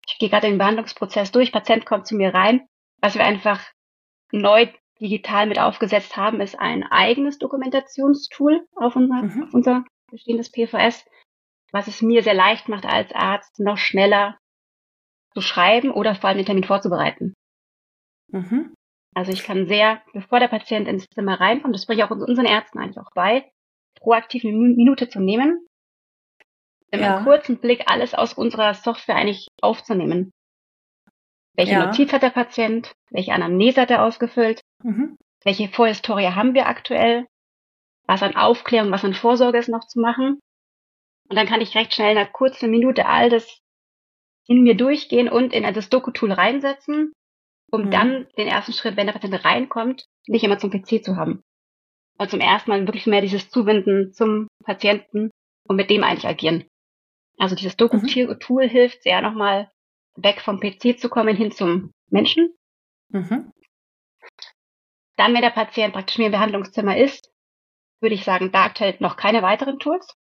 [0.07, 1.51] Ich gehe gerade den Behandlungsprozess durch.
[1.51, 2.65] Patient kommt zu mir rein.
[3.01, 3.61] Was wir einfach
[4.31, 4.67] neu
[4.99, 9.43] digital mit aufgesetzt haben, ist ein eigenes Dokumentationstool auf unser, mhm.
[9.43, 11.05] auf unser bestehendes PVS,
[11.71, 14.37] was es mir sehr leicht macht, als Arzt noch schneller
[15.33, 17.33] zu schreiben oder vor allem den Termin vorzubereiten.
[18.31, 18.73] Mhm.
[19.13, 22.45] Also ich kann sehr, bevor der Patient ins Zimmer reinkommt, das bringe ich auch unseren
[22.45, 23.49] Ärzten eigentlich auch bei,
[23.95, 25.65] proaktiv eine Minute zu nehmen,
[26.91, 27.17] in ja.
[27.17, 30.31] einem kurzen Blick alles aus unserer Software eigentlich aufzunehmen.
[31.55, 31.85] Welche ja.
[31.85, 32.93] Notiz hat der Patient?
[33.09, 34.61] Welche Anamnese hat er ausgefüllt?
[34.85, 35.17] Mhm.
[35.43, 37.27] Welche Vorhistorie haben wir aktuell?
[38.05, 40.39] Was an Aufklärung, was an Vorsorge ist noch zu machen?
[41.27, 43.61] Und dann kann ich recht schnell in einer kurzen Minute all das
[44.45, 47.13] in mir durchgehen und in das Doku-Tool reinsetzen,
[47.71, 47.91] um mhm.
[47.91, 51.41] dann den ersten Schritt, wenn der Patient reinkommt, nicht immer zum PC zu haben.
[52.19, 55.31] Also zum ersten Mal wirklich mehr dieses Zuwenden zum Patienten
[55.67, 56.65] und mit dem eigentlich agieren.
[57.39, 58.69] Also dieses Doku-Tool mhm.
[58.69, 59.71] hilft sehr nochmal
[60.15, 62.53] weg vom PC zu kommen hin zum Menschen.
[63.09, 63.51] Mhm.
[65.17, 67.31] Dann, wenn der Patient praktisch mehr im Behandlungszimmer ist,
[68.01, 70.15] würde ich sagen, da aktuell noch keine weiteren Tools.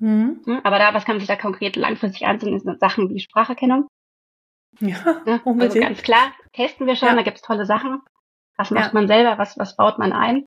[0.00, 0.42] Mhm.
[0.44, 3.88] Hm, aber da, was kann man sich da konkret langfristig ansehen, sind Sachen wie Spracherkennung.
[4.80, 5.40] Ja, ne?
[5.44, 7.14] Also ganz klar, testen wir schon, ja.
[7.14, 8.00] da gibt's tolle Sachen.
[8.56, 8.94] Was macht ja.
[8.94, 10.44] man selber, was, was baut man ein?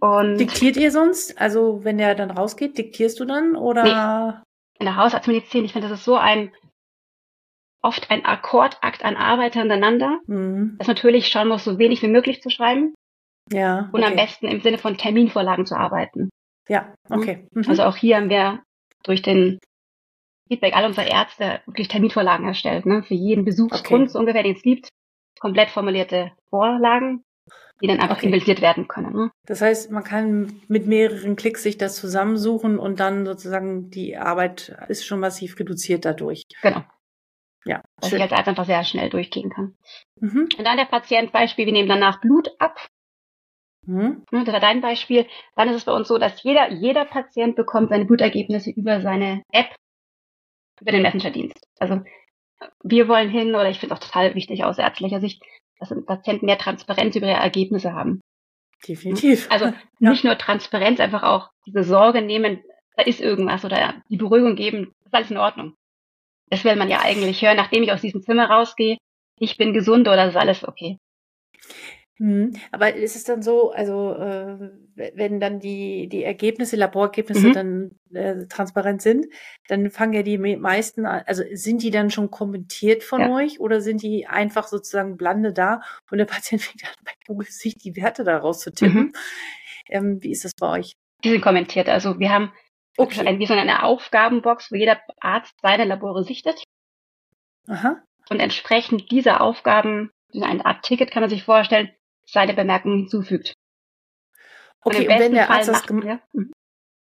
[0.00, 1.40] Und Diktiert ihr sonst?
[1.40, 3.82] Also wenn der dann rausgeht, diktierst du dann oder?
[3.82, 4.38] Nee.
[4.80, 6.52] In der Hausarztmedizin, ich finde, das ist so ein
[7.80, 10.76] oft ein Akkordakt an Arbeit hintereinander, mhm.
[10.78, 12.94] dass natürlich schauen muss, so wenig wie möglich zu schreiben.
[13.52, 13.88] Ja.
[13.92, 16.30] Und am besten im Sinne von Terminvorlagen zu arbeiten.
[16.68, 17.46] Ja, okay.
[17.52, 17.64] Mhm.
[17.68, 18.62] Also auch hier haben wir
[19.02, 19.58] durch den
[20.48, 23.02] Feedback all unserer Ärzte wirklich Terminvorlagen erstellt, ne?
[23.02, 24.10] Für jeden Besuchsgrund okay.
[24.10, 24.88] so ungefähr, den es gibt,
[25.40, 27.22] komplett formulierte Vorlagen,
[27.82, 28.26] die dann einfach okay.
[28.26, 29.12] implementiert werden können.
[29.12, 29.30] Ne?
[29.46, 34.76] Das heißt, man kann mit mehreren Klicks sich das zusammensuchen und dann sozusagen die Arbeit
[34.88, 36.44] ist schon massiv reduziert dadurch.
[36.62, 36.82] Genau.
[37.66, 37.82] Ja.
[38.00, 38.18] Dass schön.
[38.18, 39.74] ich als Arzt einfach sehr schnell durchgehen kann.
[40.20, 40.48] Mhm.
[40.58, 42.78] Und dann der Patient Beispiel, wir nehmen danach Blut ab.
[43.86, 44.24] Mhm.
[44.30, 45.26] Dein Beispiel.
[45.56, 49.42] Dann ist es bei uns so, dass jeder, jeder Patient bekommt seine Blutergebnisse über seine
[49.52, 49.74] App,
[50.80, 51.66] über den Messenger-Dienst.
[51.78, 52.00] Also
[52.82, 55.42] wir wollen hin, oder ich finde es auch total wichtig aus ärztlicher Sicht,
[55.78, 58.20] dass Patienten mehr Transparenz über ihre Ergebnisse haben.
[58.86, 59.50] Definitiv.
[59.50, 59.66] Also
[59.98, 60.10] ja.
[60.10, 62.62] nicht nur Transparenz, einfach auch diese Sorge nehmen,
[62.96, 65.74] da ist irgendwas oder die Beruhigung geben, das ist alles in Ordnung.
[66.50, 68.98] Das will man ja eigentlich hören, nachdem ich aus diesem Zimmer rausgehe.
[69.38, 70.98] Ich bin gesund oder ist alles okay.
[72.18, 72.54] Mhm.
[72.70, 77.52] Aber ist es dann so, also äh, wenn dann die, die Ergebnisse, Laborergebnisse mhm.
[77.52, 79.26] dann äh, transparent sind,
[79.66, 83.34] dann fangen ja die meisten an, also sind die dann schon kommentiert von ja.
[83.34, 87.48] euch oder sind die einfach sozusagen blande da und der Patient fängt an, bei Google
[87.48, 89.02] sich die Werte daraus zu tippen?
[89.02, 89.12] Mhm.
[89.88, 90.94] Ähm, wie ist das bei euch?
[91.24, 91.88] Die sind kommentiert.
[91.88, 92.52] Also wir haben
[92.96, 93.26] okay.
[93.26, 96.62] ein, wie so eine Aufgabenbox, wo jeder Arzt seine Labore sichtet.
[97.66, 98.02] Aha.
[98.30, 101.90] Und entsprechend dieser Aufgaben, eine Art Ticket kann man sich vorstellen,
[102.26, 103.54] seine Bemerkungen hinzufügt.
[104.82, 106.52] Okay, und, und wenn der Arzt das gemacht mhm.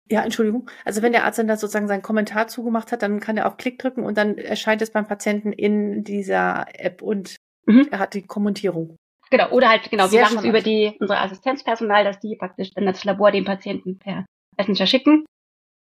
[0.09, 0.69] ja, Entschuldigung.
[0.85, 3.57] Also wenn der Arzt dann da sozusagen seinen Kommentar zugemacht hat, dann kann er auf
[3.57, 7.87] Klick drücken und dann erscheint es beim Patienten in dieser App und mhm.
[7.91, 8.97] er hat die Kommentierung.
[9.29, 12.71] Genau, oder halt, genau, Sehr wir machen es über die, unsere Assistenzpersonal, dass die praktisch
[12.73, 14.25] dann das Labor dem Patienten per
[14.57, 15.25] Messenger schicken,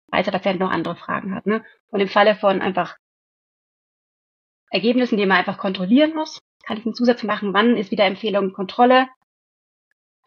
[0.09, 1.45] falls der Patient noch andere Fragen hat.
[1.45, 1.63] Ne?
[1.91, 2.97] Und im Falle von einfach
[4.71, 8.53] Ergebnissen, die man einfach kontrollieren muss, kann ich einen Zusatz machen, wann ist wieder Empfehlung
[8.53, 9.07] Kontrolle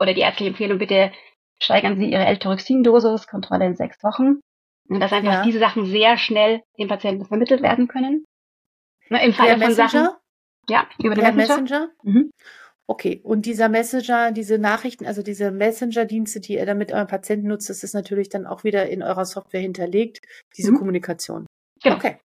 [0.00, 1.12] oder die ärztliche Empfehlung, bitte
[1.60, 4.40] steigern Sie Ihre L-Tyroxin-Dosis, Kontrolle in sechs Wochen.
[4.88, 5.42] Und dass einfach ja.
[5.44, 8.24] diese Sachen sehr schnell den Patienten vermittelt werden können.
[9.08, 10.08] Ne, Im Fall von Sachen.
[10.68, 11.60] Ja, über den Messenger.
[11.62, 11.90] Messenger?
[12.02, 12.30] Mhm.
[12.86, 17.46] Okay, und dieser Messenger, diese Nachrichten, also diese Messenger-Dienste, die ihr dann mit eurem Patienten
[17.46, 20.22] nutzt, das ist natürlich dann auch wieder in eurer Software hinterlegt,
[20.56, 20.78] diese mhm.
[20.78, 21.46] Kommunikation.
[21.84, 21.96] Genau.
[21.96, 22.18] Okay.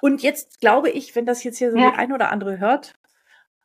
[0.00, 1.92] Und jetzt glaube ich, wenn das jetzt hier so ja.
[1.92, 2.94] die ein oder andere hört,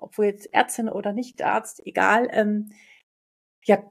[0.02, 2.72] obwohl jetzt Ärztin oder nicht Arzt, egal, ähm,
[3.66, 3.82] ja,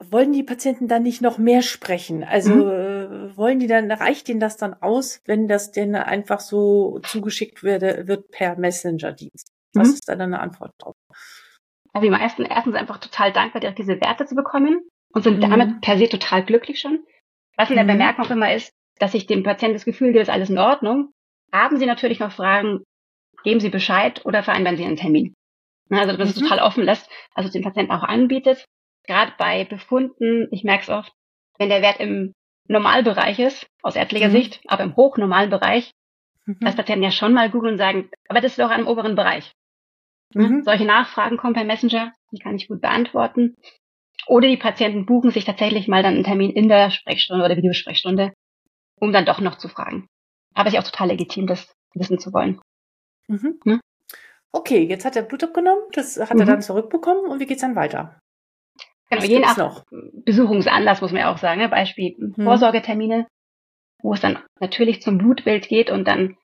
[0.00, 2.24] wollen die Patienten dann nicht noch mehr sprechen?
[2.24, 2.70] Also mhm.
[2.70, 7.62] äh, wollen die dann, reicht ihnen das dann aus, wenn das denn einfach so zugeschickt
[7.62, 9.52] werde, wird per Messenger-Dienst?
[9.74, 9.94] Was mhm.
[9.94, 10.94] ist da dann eine Antwort drauf?
[11.92, 14.82] Also die meisten erstens einfach total dankbar, direkt diese Werte zu bekommen
[15.12, 15.50] und sind mhm.
[15.50, 17.04] damit per se total glücklich schon.
[17.56, 17.88] Was in der mhm.
[17.88, 21.12] Bemerkung auch immer ist, dass ich dem Patienten das Gefühl gebe, ist alles in Ordnung.
[21.52, 22.82] Haben Sie natürlich noch Fragen,
[23.44, 25.34] geben Sie Bescheid oder vereinbaren Sie einen Termin.
[25.90, 26.42] Also dass es mhm.
[26.42, 28.64] total offen lässt, also den Patienten auch anbietet.
[29.06, 31.12] Gerade bei Befunden, ich merke es oft,
[31.58, 32.34] wenn der Wert im
[32.68, 34.32] Normalbereich ist, aus ärztlicher mhm.
[34.32, 35.92] Sicht, aber im hochnormalen Bereich,
[36.44, 36.58] mhm.
[36.60, 39.52] dass Patienten ja schon mal googeln und sagen, aber das ist doch im oberen Bereich.
[40.34, 40.62] Mhm.
[40.62, 43.56] Solche Nachfragen kommen per Messenger, die kann ich gut beantworten.
[44.26, 48.34] Oder die Patienten buchen sich tatsächlich mal dann einen Termin in der Sprechstunde oder Videosprechstunde,
[49.00, 50.06] um dann doch noch zu fragen.
[50.54, 52.60] Aber ist ja auch total legitim, das wissen zu wollen.
[53.28, 53.60] Mhm.
[53.64, 53.80] Hm?
[54.50, 56.40] Okay, jetzt hat er Blut abgenommen, das hat mhm.
[56.40, 58.18] er dann zurückbekommen und wie geht's dann weiter?
[59.10, 59.84] Genau, je nach noch?
[60.24, 61.68] Besuchungsanlass muss man ja auch sagen, ne?
[61.68, 62.44] Beispiel mhm.
[62.44, 63.26] Vorsorgetermine,
[64.02, 66.36] wo es dann natürlich zum Blutbild geht und dann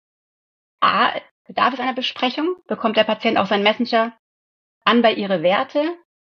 [0.81, 1.13] A,
[1.47, 4.17] bedarf es einer Besprechung, bekommt der Patient auch seinen Messenger
[4.85, 5.83] an bei ihre Werte.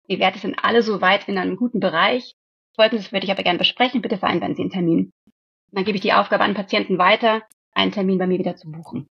[0.09, 2.35] Die Werte sind alle soweit in einem guten Bereich.
[2.75, 4.99] Folgendes würde ich aber gerne besprechen, bitte vereinbaren Sie einen Termin.
[5.07, 7.43] Und dann gebe ich die Aufgabe an den Patienten weiter,
[7.75, 9.07] einen Termin bei mir wieder zu buchen.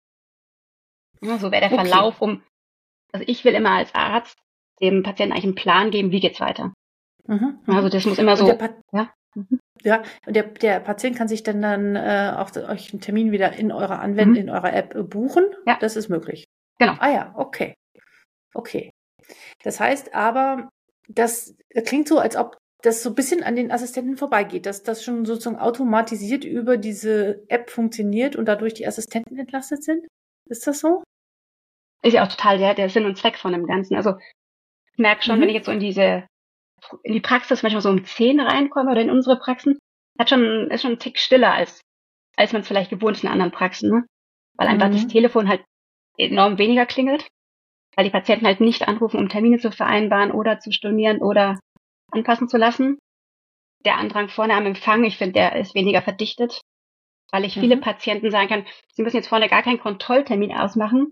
[1.21, 1.89] Ja, so wäre der okay.
[1.89, 2.43] Verlauf um,
[3.13, 4.37] also ich will immer als Arzt
[4.81, 6.73] dem Patienten eigentlich einen Plan geben, wie geht's weiter.
[7.27, 7.61] Mhm.
[7.67, 8.49] Also das muss immer so.
[8.93, 9.11] ja.
[9.35, 9.61] Mhm.
[9.83, 13.53] Ja, und der, der Patient kann sich dann dann äh, auch euch einen Termin wieder
[13.53, 14.49] in eurer Anwendung, mhm.
[14.49, 15.45] in eurer App äh, buchen.
[15.67, 15.77] Ja.
[15.81, 16.45] Das ist möglich.
[16.79, 16.95] Genau.
[16.99, 17.75] Ah ja, okay.
[18.55, 18.91] Okay.
[19.63, 20.71] Das heißt aber,
[21.09, 25.03] das klingt so, als ob das so ein bisschen an den Assistenten vorbeigeht, dass das
[25.03, 30.07] schon sozusagen automatisiert über diese App funktioniert und dadurch die Assistenten entlastet sind?
[30.47, 31.03] Ist das so?
[32.03, 33.97] Ist ja auch total der, der Sinn und Zweck von dem Ganzen.
[33.97, 34.15] Also
[34.93, 35.43] ich merke schon, mhm.
[35.43, 36.27] wenn ich jetzt so in diese
[37.03, 39.79] in die Praxis manchmal so um 10 reinkomme oder in unsere Praxen,
[40.19, 41.81] hat schon, ist schon ein Tick stiller als,
[42.37, 44.07] als man es vielleicht gewohnt ist in anderen Praxen, ne?
[44.57, 44.93] Weil einfach mhm.
[44.93, 45.65] das Telefon halt
[46.17, 47.27] enorm weniger klingelt,
[47.97, 51.59] weil die Patienten halt nicht anrufen, um Termine zu vereinbaren oder zu stornieren oder
[52.11, 52.99] anpassen zu lassen.
[53.85, 56.61] Der Andrang vorne am Empfang, ich finde, der ist weniger verdichtet,
[57.31, 57.61] weil ich mhm.
[57.61, 61.11] viele Patienten sagen kann, Sie müssen jetzt vorne gar keinen Kontrolltermin ausmachen.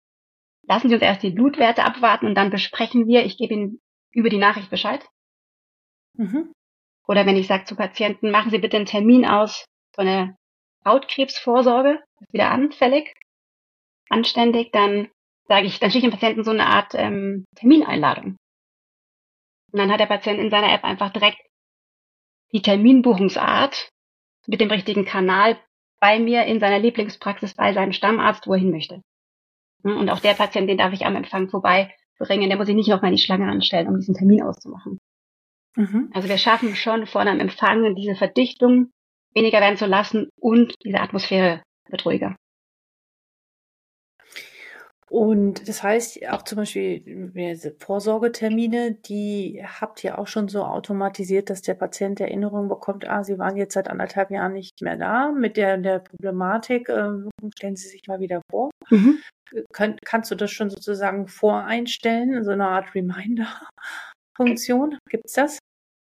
[0.66, 3.24] Lassen Sie uns erst die Blutwerte abwarten und dann besprechen wir.
[3.24, 3.80] Ich gebe Ihnen
[4.12, 5.06] über die Nachricht Bescheid.
[6.14, 6.52] Mhm.
[7.06, 10.36] Oder wenn ich sage zu Patienten, machen Sie bitte einen Termin aus so eine
[10.84, 13.12] Hautkrebsvorsorge, ist wieder anfällig,
[14.08, 15.08] anständig, dann
[15.46, 18.36] sage ich, dann schicke ich dem Patienten so eine Art ähm, Termineinladung.
[19.72, 21.38] Und dann hat der Patient in seiner App einfach direkt
[22.52, 23.90] die Terminbuchungsart
[24.46, 25.58] mit dem richtigen Kanal
[26.04, 29.00] bei mir in seiner Lieblingspraxis bei seinem Stammarzt, wo er hin möchte.
[29.84, 33.00] Und auch der Patient, den darf ich am Empfang vorbeibringen, der muss sich nicht noch
[33.00, 34.98] mal in die Schlange anstellen, um diesen Termin auszumachen.
[35.76, 36.10] Mhm.
[36.12, 38.90] Also wir schaffen schon vorne am Empfang diese Verdichtung
[39.34, 42.36] weniger werden zu lassen und diese Atmosphäre wird ruhiger.
[45.14, 47.30] Und das heißt auch zum Beispiel
[47.78, 53.38] Vorsorgetermine, die habt ihr auch schon so automatisiert, dass der Patient Erinnerung bekommt, ah, Sie
[53.38, 57.10] waren jetzt seit anderthalb Jahren nicht mehr da mit der, der Problematik, äh,
[57.56, 58.70] stellen Sie sich mal wieder vor.
[58.90, 59.20] Mhm.
[59.72, 64.98] Kann, kannst du das schon sozusagen voreinstellen, so eine Art Reminder-Funktion?
[65.08, 65.58] Gibt es das?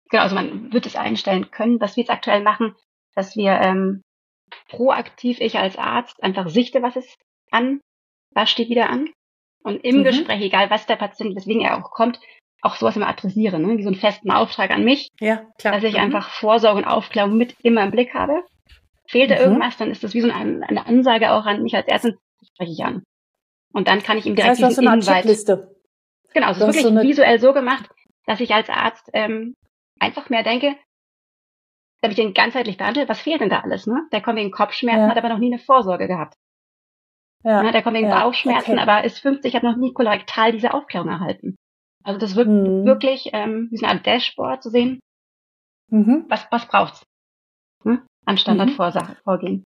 [0.10, 1.80] Genau, also man wird es einstellen können.
[1.80, 2.76] Was wir jetzt aktuell machen,
[3.14, 4.02] dass wir ähm,
[4.70, 7.16] proaktiv, ich als Arzt, einfach sichte, was ist
[7.52, 7.80] an
[8.36, 9.10] was steht wieder an.
[9.64, 10.04] Und im mhm.
[10.04, 12.20] Gespräch, egal was der Patient, weswegen er auch kommt,
[12.62, 13.78] auch sowas immer adressiere, ne?
[13.78, 15.74] wie so einen festen Auftrag an mich, ja, klar.
[15.74, 16.00] dass ich mhm.
[16.02, 18.44] einfach Vorsorge und Aufklärung mit immer im Blick habe.
[19.08, 19.42] Fehlt da mhm.
[19.42, 22.18] irgendwas, dann ist das wie so eine, eine Ansage auch an mich als Ärztin,
[22.54, 23.04] spreche ich an.
[23.74, 25.76] Und dann kann ich ihm direkt das heißt, diesen eine Checkliste.
[26.34, 27.02] Genau, es ist wirklich so eine...
[27.02, 27.90] visuell so gemacht,
[28.26, 29.56] dass ich als Arzt ähm,
[30.00, 30.76] einfach mehr denke,
[32.02, 33.88] damit ich den ganzheitlich behandle, was fehlt denn da alles?
[33.88, 34.08] Ne?
[34.12, 35.10] Der kommt wegen Kopfschmerzen, ja.
[35.10, 36.36] hat aber noch nie eine Vorsorge gehabt.
[37.44, 38.82] Ja, ja, der kommt wegen ja, Bauchschmerzen, okay.
[38.82, 41.56] aber ist 50, hat noch nie kolorektal diese Aufklärung erhalten.
[42.04, 42.86] Also das wird mhm.
[42.86, 45.00] wirklich ähm, wie so eine Art Dashboard zu sehen.
[45.90, 46.26] Mhm.
[46.30, 47.06] Was, was braucht's?
[47.84, 48.02] Hm?
[48.26, 49.64] An Standardvorgehen.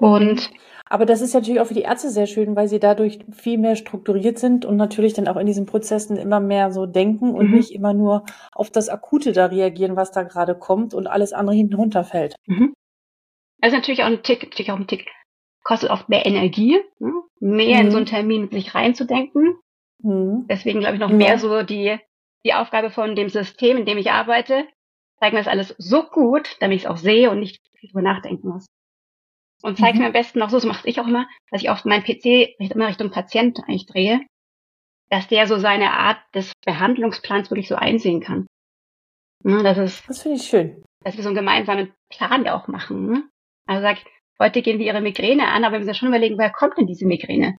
[0.00, 0.06] Mhm.
[0.06, 0.50] Und
[0.92, 3.76] aber das ist natürlich auch für die Ärzte sehr schön, weil sie dadurch viel mehr
[3.76, 7.56] strukturiert sind und natürlich dann auch in diesen Prozessen immer mehr so denken und mhm.
[7.56, 11.56] nicht immer nur auf das Akute da reagieren, was da gerade kommt und alles andere
[11.56, 12.34] hinten runterfällt.
[12.46, 12.74] Mhm.
[13.62, 15.06] Also natürlich auch ein Tick, natürlich auch ein Tick
[15.62, 17.12] kostet oft mehr Energie, ne?
[17.40, 17.86] mehr mhm.
[17.86, 18.10] in so einen mhm.
[18.10, 19.56] Termin mit sich reinzudenken.
[20.02, 20.46] Mhm.
[20.48, 21.98] Deswegen glaube ich noch mehr so die,
[22.44, 24.66] die Aufgabe von dem System, in dem ich arbeite,
[25.18, 28.02] zeigt mir das alles so gut, damit ich es auch sehe und nicht viel drüber
[28.02, 28.66] nachdenken muss.
[29.62, 30.00] Und zeigt mhm.
[30.00, 32.56] mir am besten noch so, so mache ich auch immer, dass ich auf meinen PC
[32.58, 34.20] immer Richtung Patient eigentlich drehe,
[35.10, 38.46] dass der so seine Art des Behandlungsplans wirklich so einsehen kann.
[39.44, 40.82] Ne, das ist, das finde ich schön.
[41.04, 43.06] Dass wir so einen gemeinsamen Plan ja auch machen.
[43.06, 43.28] Ne?
[43.66, 44.06] Also sagt,
[44.42, 46.88] Heute gehen wir ihre Migräne an, aber wir müssen ja schon überlegen, woher kommt denn
[46.88, 47.56] diese Migräne?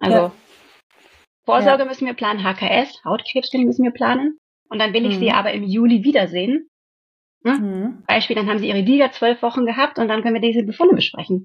[0.00, 0.32] Also ja.
[1.44, 1.88] Vorsorge ja.
[1.88, 4.36] müssen wir planen, HKS, Hautkrebscreening müssen wir planen.
[4.68, 5.20] Und dann will ich mhm.
[5.20, 6.68] sie aber im Juli wiedersehen.
[7.44, 7.52] Ne?
[7.52, 8.02] Mhm.
[8.08, 10.96] Beispiel, dann haben sie ihre Liga zwölf Wochen gehabt und dann können wir diese Befunde
[10.96, 11.44] besprechen.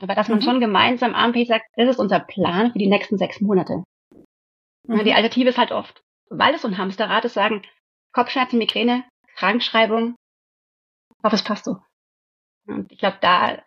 [0.00, 0.42] Aber dass man mhm.
[0.42, 3.82] schon gemeinsam am sagt, das ist unser Plan für die nächsten sechs Monate.
[4.86, 5.04] Mhm.
[5.04, 7.62] Die Alternative ist halt oft, weil es so ein Hamsterrad ist, sagen,
[8.12, 9.02] Kopfschmerzen, Migräne,
[9.34, 10.14] Krankschreibung,
[11.24, 11.78] hoffe, es passt so.
[12.68, 13.62] Und ich glaube, da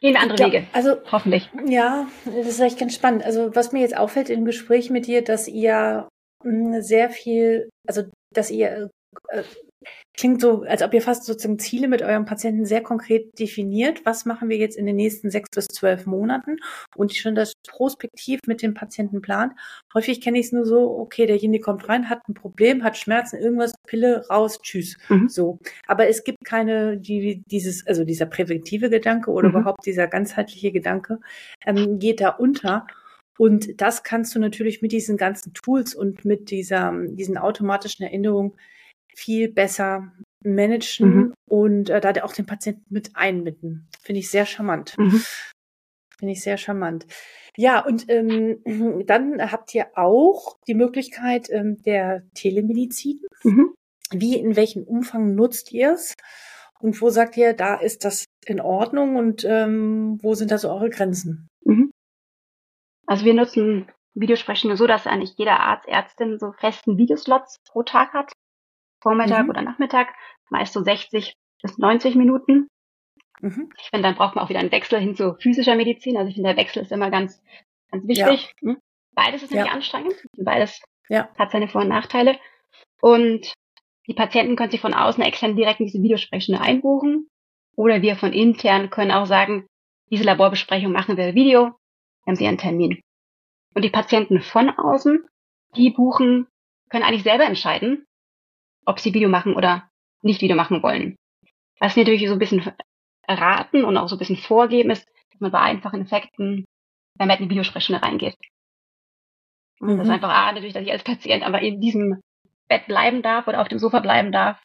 [0.00, 0.66] gehen wir andere glaub, Wege.
[0.72, 1.50] Also hoffentlich.
[1.66, 3.24] Ja, das ist echt ganz spannend.
[3.24, 6.08] Also was mir jetzt auffällt im Gespräch mit dir, dass ihr
[6.42, 8.90] hm, sehr viel, also dass ihr
[9.30, 9.42] äh,
[10.16, 14.04] klingt so, als ob ihr fast sozusagen Ziele mit eurem Patienten sehr konkret definiert.
[14.04, 16.56] Was machen wir jetzt in den nächsten sechs bis zwölf Monaten?
[16.94, 19.52] Und schon das prospektiv mit dem Patienten plant.
[19.94, 23.36] Häufig kenne ich es nur so, okay, derjenige kommt rein, hat ein Problem, hat Schmerzen,
[23.36, 24.96] irgendwas, Pille, raus, tschüss.
[25.08, 25.28] Mhm.
[25.28, 25.58] So.
[25.86, 29.56] Aber es gibt keine, die, dieses, also dieser präventive Gedanke oder mhm.
[29.56, 31.20] überhaupt dieser ganzheitliche Gedanke,
[31.66, 32.86] ähm, geht da unter.
[33.38, 38.54] Und das kannst du natürlich mit diesen ganzen Tools und mit dieser, diesen automatischen Erinnerungen
[39.16, 40.12] viel besser
[40.44, 41.34] managen mhm.
[41.48, 43.88] und äh, da auch den Patienten mit einbinden.
[44.02, 44.96] Finde ich sehr charmant.
[44.98, 45.22] Mhm.
[46.18, 47.06] Finde ich sehr charmant.
[47.56, 48.60] Ja, und ähm,
[49.06, 53.20] dann habt ihr auch die Möglichkeit ähm, der Telemedizin.
[53.42, 53.74] Mhm.
[54.10, 56.14] Wie, in welchem Umfang nutzt ihr es?
[56.78, 60.70] Und wo sagt ihr, da ist das in Ordnung und ähm, wo sind da so
[60.70, 61.48] eure Grenzen?
[61.64, 61.90] Mhm.
[63.06, 68.12] Also wir nutzen Videosprechen so, dass eigentlich jeder Arzt, Ärztin so festen Videoslots pro Tag
[68.12, 68.32] hat.
[69.06, 69.50] Vormittag mhm.
[69.50, 70.08] oder Nachmittag,
[70.50, 72.66] meist so 60 bis 90 Minuten.
[73.40, 73.70] Mhm.
[73.78, 76.16] Ich finde, dann braucht man auch wieder einen Wechsel hin zu physischer Medizin.
[76.16, 77.40] Also ich finde, der Wechsel ist immer ganz,
[77.92, 78.52] ganz wichtig.
[78.60, 78.70] Ja.
[78.70, 78.78] Hm?
[79.14, 79.72] Beides ist nämlich ja.
[79.72, 80.14] anstrengend.
[80.36, 81.28] Beides ja.
[81.38, 82.36] hat seine Vor- und Nachteile.
[83.00, 83.54] Und
[84.08, 87.28] die Patienten können sich von außen extern direkt in diese Videosprechstunde einbuchen.
[87.76, 89.68] Oder wir von intern können auch sagen,
[90.10, 91.76] diese Laborbesprechung machen wir Video,
[92.26, 93.00] haben Sie einen Termin.
[93.74, 95.24] Und die Patienten von außen,
[95.76, 96.48] die buchen,
[96.88, 98.05] können eigentlich selber entscheiden,
[98.86, 99.88] ob sie Video machen oder
[100.22, 101.16] nicht Video machen wollen.
[101.78, 102.72] Was sie natürlich so ein bisschen
[103.22, 106.64] erraten und auch so ein bisschen vorgeben ist, dass man bei einfachen Effekten
[107.18, 108.36] wenn man in die Videosprechstunde reingeht.
[109.80, 109.98] Und mhm.
[109.98, 112.20] das ist einfach A, natürlich, dass ich als Patient aber in diesem
[112.68, 114.60] Bett bleiben darf oder auf dem Sofa bleiben darf.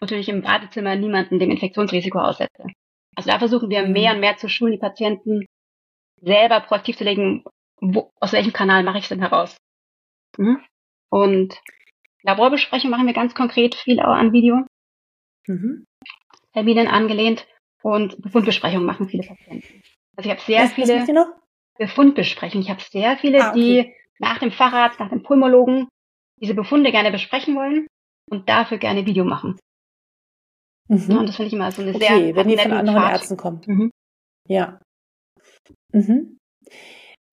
[0.00, 2.64] Natürlich im Badezimmer niemanden dem Infektionsrisiko aussetze.
[3.14, 3.92] Also da versuchen wir mhm.
[3.92, 5.46] mehr und mehr zu schulen, die Patienten
[6.20, 7.44] selber proaktiv zu legen,
[7.80, 9.56] wo, aus welchem Kanal mache ich es denn heraus.
[10.38, 10.60] Mhm.
[11.10, 11.60] Und
[12.22, 14.64] Laborbesprechung machen wir ganz konkret viel auch an Video.
[15.46, 15.84] Mhm.
[16.52, 17.46] Terminen angelehnt
[17.82, 19.82] und Befundbesprechungen machen viele Patienten.
[20.16, 21.28] Also ich habe sehr was, viele was
[21.78, 22.62] Befundbesprechungen.
[22.62, 23.58] Ich habe sehr viele, ah, okay.
[23.58, 25.88] die nach dem Facharzt, nach dem Pulmologen
[26.40, 27.86] diese Befunde gerne besprechen wollen
[28.30, 29.58] und dafür gerne Video machen.
[30.88, 31.06] Mhm.
[31.08, 33.12] Ja, und das finde ich immer so eine okay, sehr wenn die von anderen Fahrt.
[33.12, 33.60] Ärzten kommen.
[33.66, 33.90] Mhm.
[34.48, 34.80] Ja.
[35.92, 36.38] Mhm.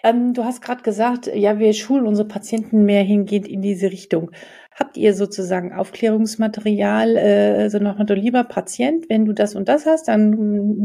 [0.04, 4.32] Ähm, du hast gerade gesagt, ja, wir schulen unsere Patienten mehr hingehend in diese Richtung.
[4.74, 9.86] Habt ihr sozusagen Aufklärungsmaterial, äh, so nach Motto, lieber Patient, wenn du das und das
[9.86, 10.30] hast, dann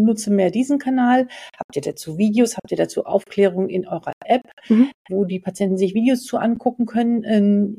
[0.04, 1.28] nutze mehr diesen Kanal.
[1.56, 4.90] Habt ihr dazu Videos, habt ihr dazu Aufklärung in eurer App, mhm.
[5.08, 7.76] wo die Patienten sich Videos zu angucken können, ähm,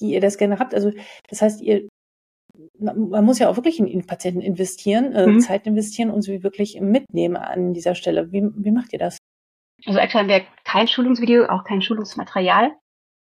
[0.00, 0.74] die ihr das gerne habt?
[0.74, 0.92] Also
[1.28, 1.88] das heißt, ihr
[2.78, 5.40] man muss ja auch wirklich in, in Patienten investieren, äh, mhm.
[5.40, 8.30] Zeit investieren und sie wirklich mitnehmen an dieser Stelle.
[8.30, 9.18] Wie, wie macht ihr das?
[9.86, 12.72] Also aktuell haben wir kein Schulungsvideo, auch kein Schulungsmaterial.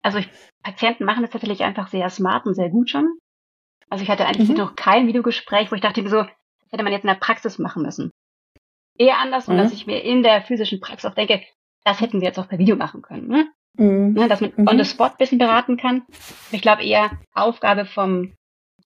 [0.01, 0.29] Also ich,
[0.63, 3.17] Patienten machen das tatsächlich einfach sehr smart und sehr gut schon.
[3.89, 4.55] Also ich hatte eigentlich mhm.
[4.55, 7.83] noch kein Videogespräch, wo ich dachte so, das hätte man jetzt in der Praxis machen
[7.83, 8.11] müssen.
[8.97, 9.59] Eher andersrum, mhm.
[9.59, 11.43] dass ich mir in der physischen Praxis auch denke,
[11.83, 13.27] das hätten wir jetzt auch per Video machen können.
[13.27, 13.47] Ne?
[13.77, 14.13] Mhm.
[14.13, 14.67] Ne, dass man mhm.
[14.67, 16.03] on the spot ein bisschen beraten kann.
[16.51, 18.33] Ich glaube eher Aufgabe vom,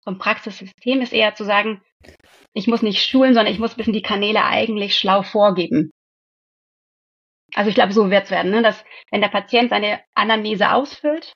[0.04, 1.82] vom Praxissystem ist eher zu sagen,
[2.54, 5.92] ich muss nicht schulen, sondern ich muss ein bisschen die Kanäle eigentlich schlau vorgeben.
[7.56, 8.62] Also ich glaube, so wird es werden, ne?
[8.62, 11.34] dass wenn der Patient seine Anamnese ausfüllt,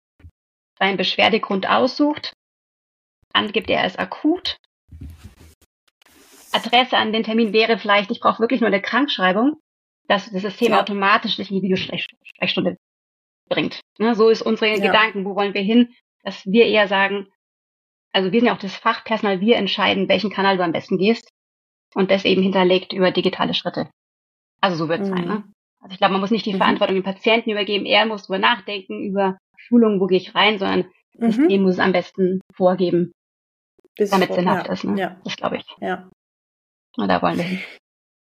[0.77, 2.33] seinen Beschwerdegrund aussucht,
[3.33, 4.57] angibt er es akut.
[6.51, 9.61] Adresse an den Termin wäre vielleicht, ich brauche wirklich nur eine Krankschreibung,
[10.07, 10.81] dass das System ja.
[10.81, 12.77] automatisch sich in die Videosprechstunde
[13.47, 13.79] bringt.
[13.97, 14.13] Ne?
[14.13, 14.81] So ist unsere ja.
[14.81, 17.27] Gedanken, wo wollen wir hin, dass wir eher sagen,
[18.11, 21.31] also wir sind ja auch das Fachpersonal, wir entscheiden, welchen Kanal du am besten gehst
[21.93, 23.89] und das eben hinterlegt über digitale Schritte.
[24.59, 25.15] Also so wird es mhm.
[25.15, 25.25] sein.
[25.25, 25.43] Ne?
[25.81, 26.57] Also ich glaube, man muss nicht die mhm.
[26.57, 27.85] Verantwortung dem Patienten übergeben.
[27.85, 31.25] Er muss drüber nachdenken, über Schulungen, wo gehe ich rein, sondern mhm.
[31.27, 33.11] das System muss es am besten vorgeben,
[33.97, 34.73] damit es sinnhaft ja.
[34.73, 34.83] ist.
[34.83, 34.99] Ne?
[34.99, 35.21] Ja.
[35.23, 35.65] Das glaube ich.
[35.79, 36.09] Ja.
[36.97, 37.59] Und da wollen wir hin.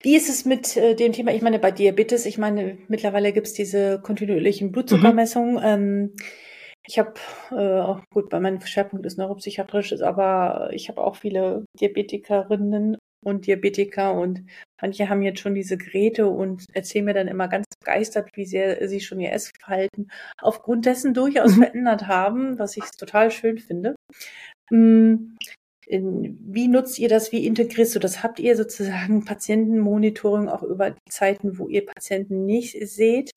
[0.02, 3.48] Wie ist es mit äh, dem Thema, ich meine, bei Diabetes, ich meine, mittlerweile gibt
[3.48, 5.56] es diese kontinuierlichen Blutzuckermessungen.
[5.56, 5.62] Mhm.
[5.64, 6.16] Ähm,
[6.86, 7.14] ich habe,
[7.52, 14.14] äh, gut, bei meinem Schwerpunkt ist neuropsychiatrisch, aber ich habe auch viele Diabetikerinnen und Diabetiker
[14.14, 14.46] und
[14.82, 18.88] manche haben jetzt schon diese Geräte und erzählen mir dann immer ganz begeistert, wie sehr
[18.88, 21.64] sie schon ihr Essverhalten aufgrund dessen durchaus mhm.
[21.64, 23.96] verändert haben, was ich total schön finde.
[24.70, 25.38] Hm,
[25.90, 27.32] wie nutzt ihr das?
[27.32, 28.24] Wie integrierst du das?
[28.24, 33.32] Habt ihr sozusagen Patientenmonitoring auch über die Zeiten, wo ihr Patienten nicht seht?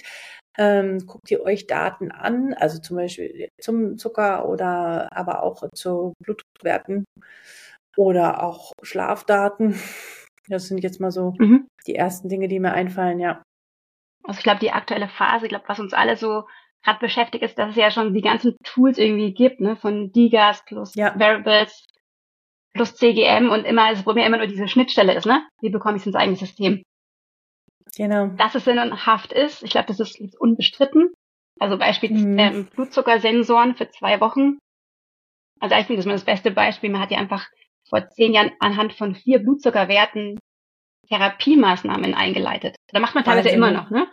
[0.58, 6.14] Ähm, guckt ihr euch Daten an, also zum Beispiel zum Zucker oder aber auch zu
[6.20, 7.04] Blutwerten?
[7.96, 9.78] Oder auch Schlafdaten.
[10.48, 11.66] Das sind jetzt mal so mhm.
[11.86, 13.42] die ersten Dinge, die mir einfallen, ja.
[14.22, 16.44] Also ich glaube, die aktuelle Phase, ich glaube, was uns alle so
[16.84, 20.64] gerade beschäftigt, ist, dass es ja schon die ganzen Tools irgendwie gibt, ne, von DIGAS
[20.64, 21.18] plus ja.
[21.18, 21.84] Variables
[22.74, 25.46] plus CGM und immer, es wo mir immer nur diese Schnittstelle ist, ne?
[25.60, 26.82] Wie bekomme ich es ins eigene System?
[27.96, 28.28] Genau.
[28.36, 31.12] Dass es sinnhaft ist, ich glaube, das ist unbestritten.
[31.58, 32.38] Also beispielsweise mhm.
[32.38, 34.58] ähm, Blutzuckersensoren für zwei Wochen.
[35.58, 36.90] Also ich finde das mal das beste Beispiel.
[36.90, 37.48] Man hat ja einfach
[37.88, 40.38] vor zehn Jahren anhand von vier Blutzuckerwerten
[41.08, 42.76] Therapiemaßnahmen eingeleitet.
[42.88, 44.08] Da macht man teilweise immer noch, ne?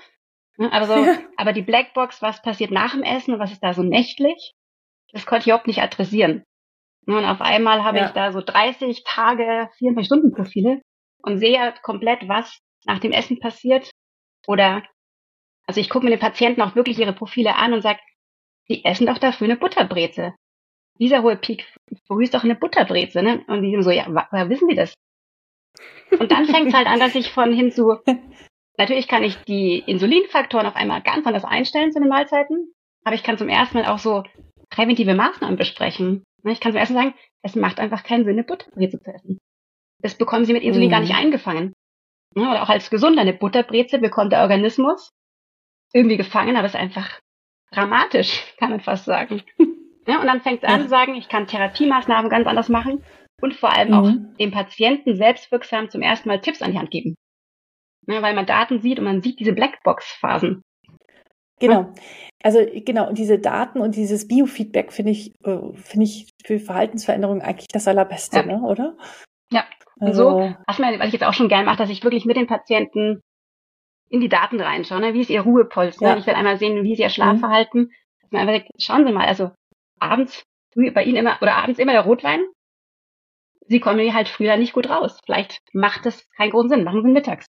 [0.72, 1.18] Also, ja.
[1.38, 4.54] aber die Blackbox, was passiert nach dem Essen und was ist da so nächtlich,
[5.12, 6.44] das konnte ich überhaupt nicht adressieren.
[7.06, 8.06] Und auf einmal habe ja.
[8.06, 10.82] ich da so 30 Tage, 24 Stunden Profile
[11.22, 13.90] und sehe komplett, was nach dem Essen passiert.
[14.48, 14.84] Oder,
[15.66, 18.00] also ich gucke mir den Patienten auch wirklich ihre Profile an und sage,
[18.70, 20.34] die essen doch dafür eine Butterbreze
[21.00, 21.66] dieser hohe Peak,
[22.08, 23.44] früh ist doch eine Butterbreze, ne?
[23.48, 24.94] Und die sind so, ja, woher wissen die das?
[26.20, 27.98] Und dann fängt es halt an, dass ich von hin zu,
[28.78, 33.24] natürlich kann ich die Insulinfaktoren auf einmal ganz anders einstellen zu den Mahlzeiten, aber ich
[33.24, 34.24] kann zum ersten Mal auch so
[34.70, 36.24] präventive Maßnahmen besprechen.
[36.44, 36.52] Ne?
[36.52, 39.40] Ich kann zum ersten sagen, es macht einfach keinen Sinn, eine Butterbreze zu essen.
[40.00, 40.92] Das bekommen sie mit Insulin mhm.
[40.92, 41.74] gar nicht eingefangen.
[42.36, 42.50] Ne?
[42.50, 45.10] Oder auch als gesunder eine Butterbreze bekommt der Organismus
[45.94, 47.20] irgendwie gefangen, aber es ist einfach
[47.72, 49.44] dramatisch, kann man fast sagen.
[50.08, 53.04] Ja, und dann fängt es an zu sagen, ich kann Therapiemaßnahmen ganz anders machen
[53.42, 53.94] und vor allem mhm.
[53.94, 57.16] auch dem Patienten selbstwirksam zum ersten Mal Tipps an die Hand geben.
[58.08, 60.62] Ja, weil man Daten sieht und man sieht diese Blackbox-Phasen.
[61.60, 61.94] Genau.
[62.44, 67.70] Also genau, diese Daten und dieses Biofeedback finde ich, äh, finde ich für Verhaltensveränderungen eigentlich
[67.72, 68.46] das Allerbeste, ja.
[68.46, 68.98] ne, oder?
[69.50, 69.64] Ja.
[70.00, 72.26] Und also, so, was, man, was ich jetzt auch schon gern mache, dass ich wirklich
[72.26, 73.22] mit den Patienten
[74.10, 75.00] in die Daten reinschaue.
[75.00, 75.14] Ne?
[75.14, 76.02] Wie ist ihr Ruhepuls?
[76.02, 76.18] Ne?
[76.18, 77.92] Ich will einmal sehen, wie ist ihr Schlafverhalten.
[78.30, 78.38] Mhm.
[78.38, 79.52] Einfach, schauen Sie mal, also
[80.04, 80.44] abends
[80.76, 82.44] bei Ihnen immer oder abends immer der Rotwein.
[83.68, 85.20] Sie kommen halt früher nicht gut raus.
[85.26, 86.84] Vielleicht macht das keinen großen Sinn.
[86.84, 87.46] Machen Sie mittags.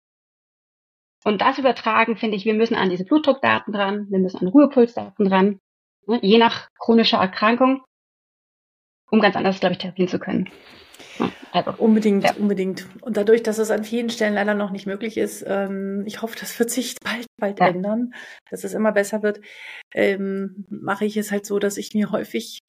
[1.23, 5.25] Und das übertragen, finde ich, wir müssen an diese Blutdruckdaten dran, wir müssen an Ruhepulsdaten
[5.25, 5.59] dran,
[6.05, 7.81] ne, je nach chronischer Erkrankung,
[9.09, 10.49] um ganz anders, glaube ich, therapieren zu können.
[11.51, 12.33] Also, unbedingt, ja.
[12.33, 12.87] unbedingt.
[13.01, 16.35] Und dadurch, dass es an vielen Stellen leider noch nicht möglich ist, ähm, ich hoffe,
[16.39, 17.67] das wird sich bald, bald ja.
[17.67, 18.13] ändern,
[18.49, 19.39] dass es immer besser wird,
[19.93, 22.59] ähm, mache ich es halt so, dass ich mir häufig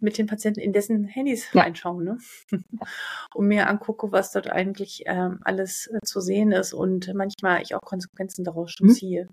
[0.00, 1.62] mit den Patienten in dessen Handys ja.
[1.62, 2.18] reinschaue, ne?
[3.34, 7.74] und mir angucke, was dort eigentlich ähm, alles äh, zu sehen ist und manchmal ich
[7.74, 8.94] auch Konsequenzen daraus schon mhm.
[8.94, 9.28] ziehe.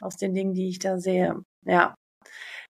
[0.00, 1.36] aus den Dingen, die ich da sehe.
[1.64, 1.94] Ja.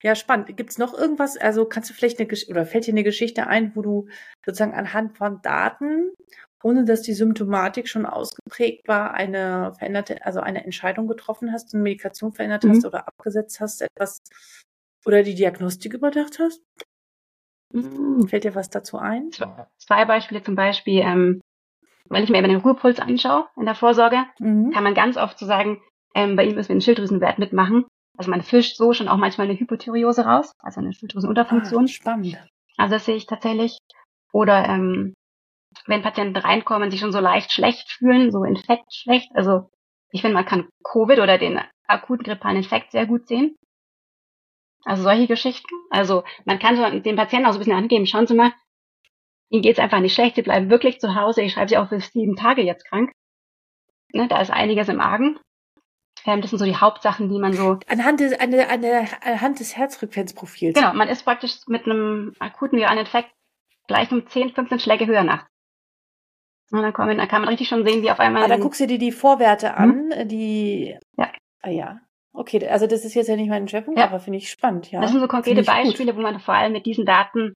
[0.03, 0.57] Ja, spannend.
[0.57, 1.37] Gibt es noch irgendwas?
[1.37, 4.09] Also kannst du vielleicht eine Geschichte oder fällt dir eine Geschichte ein, wo du
[4.47, 6.13] sozusagen anhand von Daten,
[6.63, 11.83] ohne dass die Symptomatik schon ausgeprägt war, eine veränderte, also eine Entscheidung getroffen hast, eine
[11.83, 12.71] Medikation verändert mhm.
[12.71, 14.19] hast oder abgesetzt hast, etwas
[15.05, 16.63] oder die Diagnostik überdacht hast?
[17.73, 18.29] Mhm.
[18.29, 19.31] Fällt dir was dazu ein?
[19.79, 21.41] Zwei Beispiele zum Beispiel, ähm,
[22.09, 24.71] weil ich mir immer den Ruhepuls anschaue in der Vorsorge, mhm.
[24.71, 25.81] kann man ganz oft so sagen,
[26.15, 27.85] ähm, bei ihm müssen wir den Schilddrüsenwert mitmachen.
[28.19, 31.85] Also man fischt so schon auch manchmal eine Hypothyreose raus, also eine Schilddrüsenunterfunktion.
[31.85, 32.39] Ah, spannend.
[32.77, 33.79] Also das sehe ich tatsächlich.
[34.33, 35.15] Oder ähm,
[35.87, 39.31] wenn Patienten reinkommen, sich schon so leicht schlecht fühlen, so Infekt schlecht.
[39.35, 39.71] Also
[40.11, 43.55] ich finde, man kann Covid oder den akuten grippalen Infekt sehr gut sehen.
[44.85, 45.75] Also solche Geschichten.
[45.91, 48.53] Also man kann so den Patienten auch so ein bisschen angeben, schauen Sie mal,
[49.51, 52.01] Ihnen geht's einfach nicht schlecht, Sie bleiben wirklich zu Hause, ich schreibe Sie auch für
[52.01, 53.13] sieben Tage jetzt krank.
[54.13, 55.39] Ne, da ist einiges im Argen.
[56.25, 57.79] Das sind so die Hauptsachen, die man so.
[57.89, 58.85] Anhand des, an an
[59.25, 60.75] anhand des Herzfrequenzprofils.
[60.75, 63.31] Genau, man ist praktisch mit einem akuten viralen Infekt
[63.87, 65.49] gleich um 10, 15 Schläge höher nachts.
[66.71, 68.45] Und dann, kommen, dann kann man richtig schon sehen, wie auf einmal.
[68.45, 70.29] Ah, da guckst du dir die Vorwerte an, hm?
[70.29, 70.99] die.
[71.17, 71.33] Ja.
[71.63, 72.01] Ah ja.
[72.35, 74.07] Okay, also das ist jetzt ja nicht meine Schwerpunkt, ja.
[74.07, 75.01] aber finde ich spannend, ja.
[75.01, 76.19] Das sind so konkrete Beispiele, gut.
[76.19, 77.55] wo man vor allem mit diesen Daten,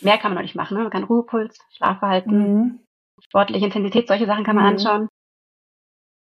[0.00, 0.82] mehr kann man noch nicht machen, ne?
[0.82, 2.80] Man kann Ruhepuls, Schlafverhalten, mhm.
[3.20, 4.70] sportliche Intensität, solche Sachen kann man mhm.
[4.70, 5.08] anschauen.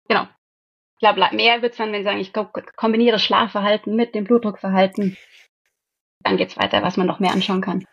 [0.08, 0.26] Genau
[1.00, 1.32] bla bla.
[1.34, 2.34] Mehr wird's dann, wenn Sie sagen, ich
[2.76, 5.18] kombiniere Schlafverhalten mit dem Blutdruckverhalten.
[6.24, 7.86] Dann geht's weiter, was man noch mehr anschauen kann.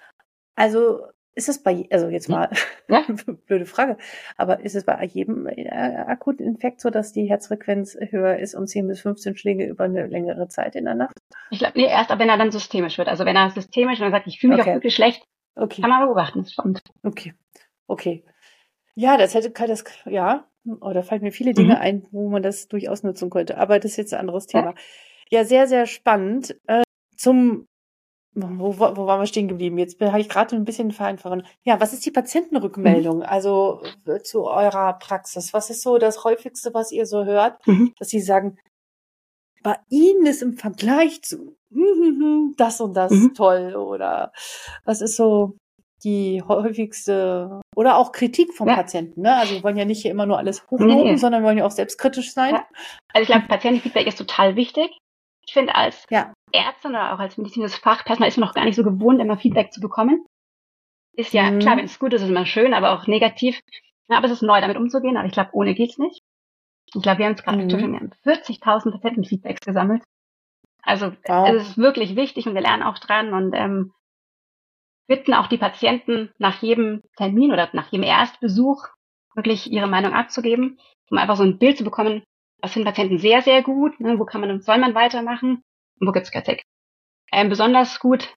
[0.54, 1.00] Also
[1.34, 2.50] ist es bei, also jetzt mal,
[2.88, 3.04] ja?
[3.46, 3.96] blöde Frage,
[4.36, 8.66] aber ist es bei jedem äh, akuten Infekt so, dass die Herzfrequenz höher ist um
[8.66, 11.16] 10 bis 15 Schläge über eine längere Zeit in der Nacht?
[11.50, 13.08] Ich glaube, nee, erst wenn er dann systemisch wird.
[13.08, 14.70] Also wenn er systemisch und dann sagt, ich fühle mich okay.
[14.70, 15.24] auch wirklich schlecht,
[15.54, 15.80] okay.
[15.80, 16.82] kann man beobachten, das ist spannend.
[17.02, 17.34] Okay,
[17.86, 18.24] okay.
[18.94, 21.80] Ja, das hätte, das, ja, Oh, da fallen mir viele Dinge mhm.
[21.80, 23.58] ein, wo man das durchaus nutzen könnte.
[23.58, 24.74] Aber das ist jetzt ein anderes Thema.
[25.30, 26.56] Ja, ja sehr, sehr spannend.
[26.66, 26.82] Äh,
[27.16, 27.66] zum,
[28.34, 29.78] wo, wo, waren wir stehen geblieben?
[29.78, 31.44] Jetzt habe ich gerade ein bisschen vereinfachen.
[31.64, 33.18] Ja, was ist die Patientenrückmeldung?
[33.18, 33.22] Mhm.
[33.22, 35.52] Also äh, zu eurer Praxis.
[35.52, 37.92] Was ist so das häufigste, was ihr so hört, mhm.
[37.98, 38.58] dass sie sagen,
[39.62, 41.56] bei Ihnen ist im Vergleich zu
[42.56, 43.34] das und das mhm.
[43.34, 44.32] toll oder
[44.84, 45.56] was ist so
[46.04, 48.74] die häufigste oder auch Kritik vom ja.
[48.74, 49.22] Patienten.
[49.22, 49.34] Ne?
[49.34, 51.16] Also wir wollen ja nicht hier immer nur alles hochloben, nee.
[51.16, 52.54] sondern wollen ja auch selbstkritisch sein.
[52.54, 52.66] Ja.
[53.12, 54.98] Also ich glaube, Patientenfeedback ist total wichtig.
[55.46, 56.32] Ich finde, als ja.
[56.52, 59.72] Ärzte oder auch als medizinisches Fachpersonal ist man noch gar nicht so gewohnt, immer Feedback
[59.72, 60.24] zu bekommen.
[61.14, 61.58] Ist ja, mhm.
[61.58, 63.60] klar, wenn es gut ist, ist es immer schön, aber auch negativ.
[64.08, 65.16] Ja, aber es ist neu, damit umzugehen.
[65.16, 66.20] Aber ich glaube, ohne geht's nicht.
[66.94, 68.12] Ich glaube, wir haben jetzt gerade mhm.
[68.24, 70.02] 40.000 Patientenfeedbacks gesammelt.
[70.82, 71.48] Also wow.
[71.48, 73.92] es ist wirklich wichtig und wir lernen auch dran und ähm,
[75.06, 78.86] bitten auch die Patienten nach jedem Termin oder nach jedem Erstbesuch
[79.34, 80.78] wirklich ihre Meinung abzugeben,
[81.10, 82.22] um einfach so ein Bild zu bekommen,
[82.60, 85.62] was finden Patienten sehr, sehr gut, ne, wo kann man und soll man weitermachen
[85.98, 86.62] und wo gibt's Kritik.
[87.32, 88.34] Ähm, besonders gut,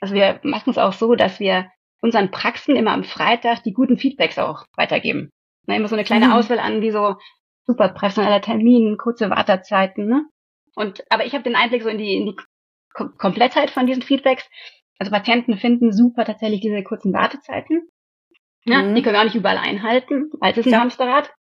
[0.00, 1.70] also wir machen es auch so, dass wir
[2.00, 5.30] unseren Praxen immer am Freitag die guten Feedbacks auch weitergeben.
[5.66, 6.32] Ne, immer so eine kleine mhm.
[6.32, 7.16] Auswahl an, wie so
[7.66, 10.06] super professioneller Termin, kurze Wartezeiten.
[10.06, 10.24] Ne?
[10.74, 12.36] Und aber ich habe den Einblick so in die, in die
[13.18, 14.48] Komplettheit von diesen Feedbacks
[14.98, 17.88] also Patienten finden super tatsächlich diese kurzen Wartezeiten.
[18.64, 18.94] Ja, mhm.
[18.94, 20.80] Die können wir auch nicht überall einhalten, weil es ist ein ja.
[20.80, 21.32] Hamsterrad.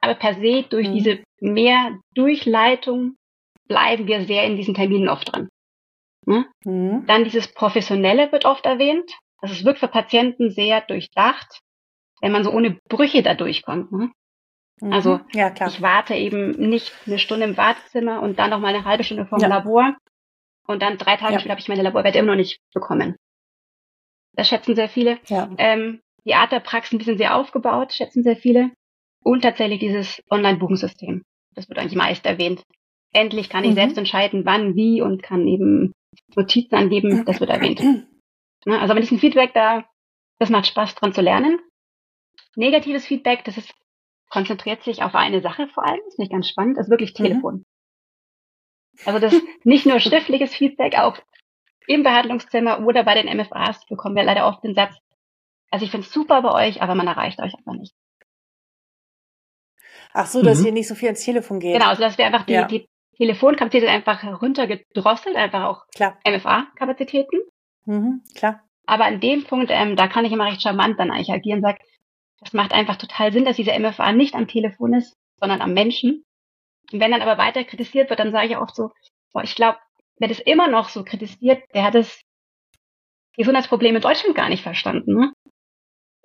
[0.00, 0.94] Aber per se, durch mhm.
[0.94, 3.16] diese mehr Durchleitung
[3.68, 5.48] bleiben wir sehr in diesen Terminen oft dran.
[6.26, 6.44] Ja?
[6.64, 7.04] Mhm.
[7.06, 9.10] Dann dieses Professionelle wird oft erwähnt.
[9.38, 11.60] Also es wird für Patienten sehr durchdacht,
[12.20, 13.92] wenn man so ohne Brüche da durchkommt.
[13.92, 14.10] Ne?
[14.80, 14.92] Mhm.
[14.92, 18.84] Also ja, ich warte eben nicht eine Stunde im Wartezimmer und dann noch mal eine
[18.84, 19.56] halbe Stunde vor dem ja.
[19.56, 19.96] Labor,
[20.66, 21.38] und dann drei Tage ja.
[21.38, 23.16] später habe ich meine Laborarbeit immer noch nicht bekommen.
[24.34, 25.18] Das schätzen sehr viele.
[25.26, 25.50] Ja.
[25.58, 28.70] Ähm, die Art der Praxis ein bisschen sehr aufgebaut, schätzen sehr viele.
[29.22, 31.22] Und tatsächlich dieses Online-Buchungssystem.
[31.54, 32.62] Das wird eigentlich meist erwähnt.
[33.12, 33.76] Endlich kann ich mhm.
[33.76, 35.92] selbst entscheiden, wann, wie und kann eben
[36.34, 37.24] Notizen angeben.
[37.24, 37.80] Das wird erwähnt.
[38.64, 38.80] Ne?
[38.80, 39.84] Also mit diesem Feedback da,
[40.38, 41.58] das macht Spaß dran zu lernen.
[42.56, 43.74] Negatives Feedback, das ist,
[44.30, 46.00] konzentriert sich auf eine Sache vor allem.
[46.04, 46.76] Das finde ich ganz spannend.
[46.78, 47.24] Das ist wirklich mhm.
[47.24, 47.54] Telefon.
[47.54, 47.64] Mhm.
[49.04, 49.34] Also das
[49.64, 51.18] nicht nur schriftliches Feedback, auch
[51.86, 54.94] im Behandlungszimmer oder bei den MFAs bekommen wir leider oft den Satz,
[55.70, 57.94] also ich finde es super bei euch, aber man erreicht euch einfach nicht.
[60.12, 60.66] Ach so, dass mhm.
[60.66, 61.72] ihr nicht so viel ins Telefon geht.
[61.72, 62.66] Genau, also dass wir einfach die, ja.
[62.66, 62.86] die
[63.16, 65.84] Telefonkapazität einfach runtergedrosselt, einfach auch
[66.26, 67.40] MFA-Kapazitäten.
[67.86, 68.62] Mhm, klar.
[68.84, 71.78] Aber an dem Punkt, ähm, da kann ich immer recht charmant dann eigentlich agieren, sag,
[72.40, 76.24] das macht einfach total Sinn, dass diese MFA nicht am Telefon ist, sondern am Menschen.
[76.90, 78.90] Und wenn dann aber weiter kritisiert wird, dann sage ich oft so,
[79.32, 79.78] boah, ich glaube,
[80.18, 82.20] wer das immer noch so kritisiert, der hat das
[83.36, 85.14] Gesundheitsproblem in Deutschland gar nicht verstanden.
[85.14, 85.32] Ne?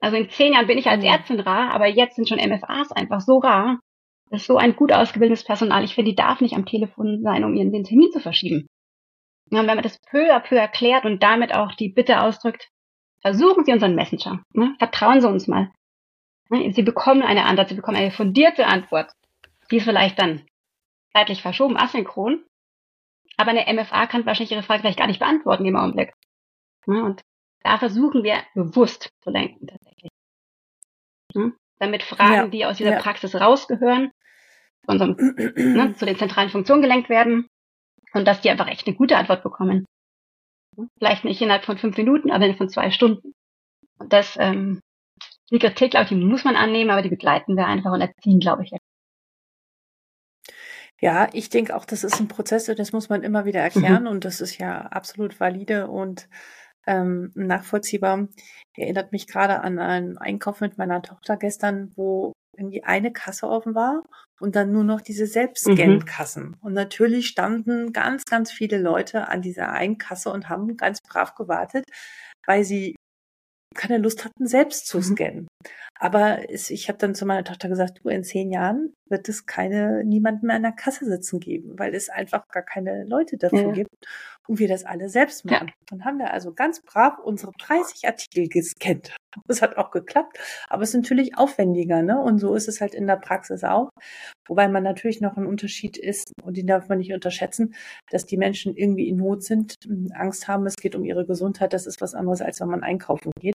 [0.01, 3.21] Also in zehn Jahren bin ich als Ärztin rar, aber jetzt sind schon MFAs einfach
[3.21, 3.79] so rar,
[4.29, 5.83] Das ist so ein gut ausgebildetes Personal.
[5.83, 8.67] Ich finde, die darf nicht am Telefon sein, um ihren den Termin zu verschieben.
[9.49, 12.67] Und wenn man das peu à peu erklärt und damit auch die Bitte ausdrückt,
[13.21, 14.43] versuchen Sie unseren Messenger.
[14.53, 14.75] Ne?
[14.79, 15.71] Vertrauen Sie uns mal.
[16.49, 16.71] Ne?
[16.73, 19.11] Sie bekommen eine Antwort, Sie bekommen eine fundierte Antwort.
[19.71, 20.45] Die ist vielleicht dann
[21.13, 22.45] zeitlich verschoben, asynchron.
[23.37, 26.13] Aber eine MFA kann wahrscheinlich Ihre Frage vielleicht gar nicht beantworten im Augenblick.
[26.85, 27.21] Und
[27.61, 30.11] da versuchen wir bewusst zu lenken tatsächlich.
[31.79, 32.47] Damit Fragen, ja.
[32.47, 32.99] die aus dieser ja.
[32.99, 34.11] Praxis rausgehören,
[34.87, 35.15] unserem,
[35.55, 37.47] ne, zu den zentralen Funktionen gelenkt werden
[38.13, 39.85] und dass die einfach echt eine gute Antwort bekommen.
[40.97, 43.33] Vielleicht nicht innerhalb von fünf Minuten, aber innerhalb von zwei Stunden.
[43.99, 44.79] Und das, ähm,
[45.51, 48.39] die Kritik, glaube ich, die muss man annehmen, aber die begleiten wir einfach und erziehen,
[48.39, 48.71] glaube ich.
[50.99, 54.03] Ja, ich denke auch, das ist ein Prozess und das muss man immer wieder erklären
[54.03, 54.09] mhm.
[54.09, 56.27] und das ist ja absolut valide und
[56.87, 58.27] ähm, nachvollziehbar.
[58.75, 63.75] Erinnert mich gerade an einen Einkauf mit meiner Tochter gestern, wo irgendwie eine Kasse offen
[63.75, 64.03] war
[64.39, 66.49] und dann nur noch diese Selbstscan-Kassen.
[66.49, 66.55] Mhm.
[66.61, 71.35] Und natürlich standen ganz, ganz viele Leute an dieser einen Kasse und haben ganz brav
[71.35, 71.85] gewartet,
[72.45, 72.95] weil sie
[73.77, 75.03] keine Lust hatten, selbst zu mhm.
[75.03, 75.47] scannen.
[75.99, 79.45] Aber es, ich habe dann zu meiner Tochter gesagt, du, in zehn Jahren wird es
[79.45, 83.67] keine, niemanden mehr an der Kasse sitzen geben, weil es einfach gar keine Leute dafür
[83.67, 83.71] ja.
[83.71, 83.89] gibt
[84.47, 85.67] und wir das alle selbst machen.
[85.69, 85.73] Ja.
[85.89, 89.15] Dann haben wir also ganz brav unsere 30 Artikel gescannt.
[89.47, 90.37] Das hat auch geklappt,
[90.69, 92.21] aber es ist natürlich aufwendiger, ne?
[92.21, 93.89] Und so ist es halt in der Praxis auch.
[94.47, 97.73] Wobei man natürlich noch ein Unterschied ist, und den darf man nicht unterschätzen,
[98.09, 99.75] dass die Menschen irgendwie in Not sind,
[100.13, 101.73] Angst haben, es geht um ihre Gesundheit.
[101.73, 103.55] Das ist was anderes, als wenn man einkaufen geht.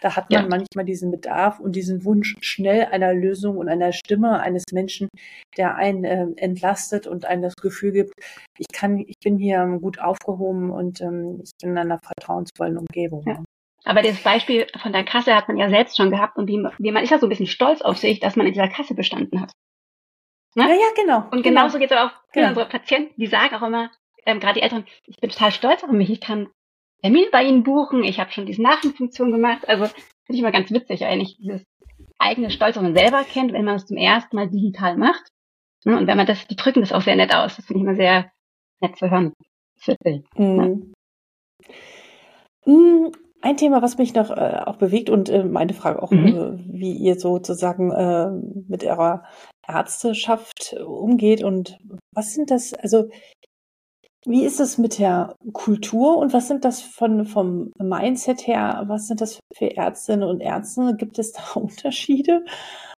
[0.00, 0.48] Da hat man ja.
[0.48, 5.08] manchmal diesen Bedarf und diesen Wunsch schnell einer Lösung und einer Stimme eines Menschen,
[5.56, 8.12] der einen äh, entlastet und einem das Gefühl gibt,
[8.58, 13.24] ich kann, ich bin hier gut aufgehoben und ähm, ich bin in einer vertrauensvollen Umgebung.
[13.26, 13.42] Ja.
[13.84, 16.92] Aber das Beispiel von der Kasse hat man ja selbst schon gehabt und wie, wie
[16.92, 19.40] man ist ja so ein bisschen stolz auf sich, dass man in dieser Kasse bestanden
[19.40, 19.52] hat.
[20.54, 20.64] Ne?
[20.64, 21.18] Ja, ja, genau.
[21.30, 21.60] Und genau.
[21.60, 22.48] genauso geht es auch für genau.
[22.48, 23.90] unsere Patienten, die sagen auch immer,
[24.26, 26.48] ähm, gerade die Eltern, ich bin total stolz auf mich, ich kann
[27.02, 29.66] Termin bei ihnen buchen, ich habe schon diese Nachrichtenfunktion gemacht.
[29.68, 31.64] Also finde ich immer ganz witzig eigentlich, dieses
[32.18, 35.32] eigene Stolz, was man selber kennt, wenn man es zum ersten Mal digital macht.
[35.84, 35.96] Ne?
[35.96, 37.56] Und wenn man das, die drücken das auch sehr nett aus.
[37.56, 38.30] Das finde ich immer sehr
[38.80, 39.32] nett zu hören.
[40.36, 40.92] Mhm.
[42.66, 43.10] Ja.
[43.42, 46.26] Ein Thema, was mich noch äh, auch bewegt und äh, meine Frage auch, mhm.
[46.26, 48.30] äh, wie ihr sozusagen äh,
[48.68, 49.24] mit eurer
[49.66, 51.78] Ärzteschaft umgeht und
[52.14, 53.08] was sind das, also
[54.26, 59.06] wie ist es mit der Kultur und was sind das von, vom Mindset her, was
[59.06, 60.94] sind das für Ärztinnen und Ärzte?
[60.96, 62.44] Gibt es da Unterschiede?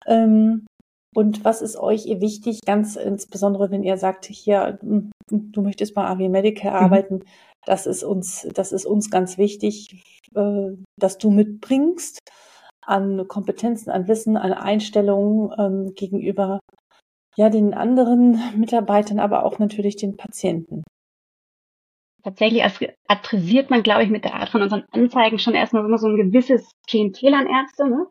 [0.06, 0.66] Ähm,
[1.14, 6.04] und was ist euch wichtig, ganz insbesondere, wenn ihr sagt, hier, hm, du möchtest bei
[6.04, 7.20] AW Medical mhm.
[7.66, 10.02] Das ist uns, das ist uns ganz wichtig,
[10.34, 12.20] äh, dass du mitbringst
[12.82, 16.60] an Kompetenzen, an Wissen, an Einstellungen ähm, gegenüber
[17.36, 20.82] ja den anderen Mitarbeitern, aber auch natürlich den Patienten.
[22.22, 22.64] Tatsächlich
[23.08, 26.16] adressiert man, glaube ich, mit der Art von unseren Anzeigen schon erstmal immer so ein
[26.16, 27.88] gewisses Klientel an Ärzte.
[27.88, 28.06] Ne?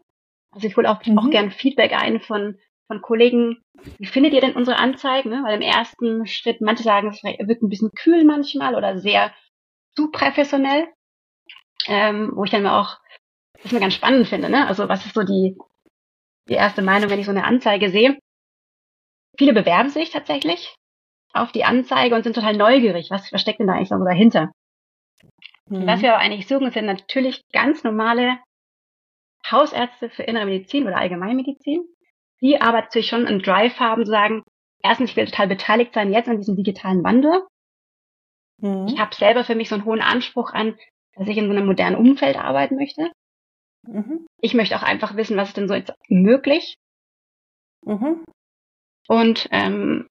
[0.51, 1.19] Also ich hole auch, mhm.
[1.19, 2.57] auch gern Feedback ein von
[2.89, 3.63] von Kollegen,
[3.99, 5.29] wie findet ihr denn unsere Anzeigen?
[5.29, 5.43] Ne?
[5.45, 9.31] Weil im ersten Schritt, manche sagen, es wirkt ein bisschen kühl manchmal oder sehr
[9.95, 10.87] zu professionell,
[11.85, 12.97] ähm, wo ich dann auch,
[13.61, 14.67] das mir ganz spannend finde, ne?
[14.67, 15.55] Also was ist so die,
[16.47, 18.17] die erste Meinung, wenn ich so eine Anzeige sehe?
[19.37, 20.75] Viele bewerben sich tatsächlich
[21.33, 23.11] auf die Anzeige und sind total neugierig.
[23.11, 24.51] Was versteckt denn da eigentlich so dahinter?
[25.67, 25.85] Mhm.
[25.85, 28.39] Was wir aber eigentlich suchen, sind natürlich ganz normale
[29.49, 31.83] Hausärzte für innere Medizin oder Allgemeinmedizin,
[32.41, 34.43] die aber natürlich schon einen Drive haben, zu sagen,
[34.81, 37.43] erstens, ich will total beteiligt sein jetzt an diesem digitalen Wandel.
[38.61, 38.87] Mhm.
[38.87, 40.77] Ich habe selber für mich so einen hohen Anspruch an,
[41.15, 43.11] dass ich in so einem modernen Umfeld arbeiten möchte.
[43.83, 44.25] Mhm.
[44.41, 46.75] Ich möchte auch einfach wissen, was ist denn so jetzt möglich.
[47.85, 48.25] Mhm.
[49.07, 50.07] Und ähm,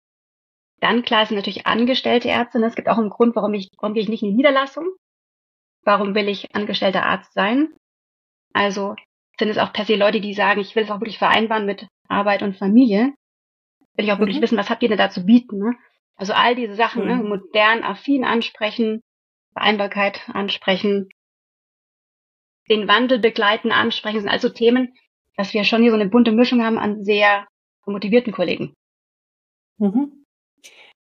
[0.80, 2.62] dann klar sind natürlich angestellte Ärzte.
[2.64, 4.86] Es gibt auch einen Grund, warum ich, warum gehe ich nicht in die Niederlassung?
[5.82, 7.74] Warum will ich angestellter Arzt sein?
[8.52, 8.94] Also
[9.38, 11.88] sind es auch per se Leute, die sagen, ich will es auch wirklich vereinbaren mit
[12.08, 13.12] Arbeit und Familie.
[13.96, 14.42] Will ich auch wirklich mhm.
[14.42, 15.58] wissen, was habt ihr denn da zu bieten?
[15.58, 15.76] Ne?
[16.16, 17.16] Also all diese Sachen, ne?
[17.16, 17.22] mhm.
[17.22, 17.28] ne?
[17.28, 19.02] modern, affin ansprechen,
[19.52, 21.08] Vereinbarkeit ansprechen,
[22.68, 24.94] den Wandel begleiten, ansprechen, sind also Themen,
[25.36, 27.46] dass wir schon hier so eine bunte Mischung haben an sehr
[27.86, 28.74] motivierten Kollegen.
[29.78, 30.23] Mhm.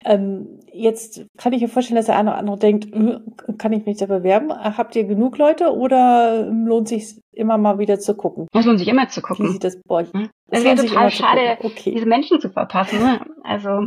[0.03, 3.19] Ähm, jetzt kann ich mir vorstellen, dass der eine oder andere denkt, äh,
[3.57, 4.51] kann ich mich da bewerben?
[4.51, 8.47] Habt ihr genug Leute oder lohnt sich immer mal wieder zu gucken?
[8.51, 9.47] Es lohnt sich immer zu gucken.
[9.47, 10.13] Wie sieht das bei euch?
[10.13, 10.29] Hm?
[10.47, 11.91] Es wäre total schade, okay.
[11.93, 12.99] diese Menschen zu verpassen.
[12.99, 13.21] Ne?
[13.43, 13.69] Also.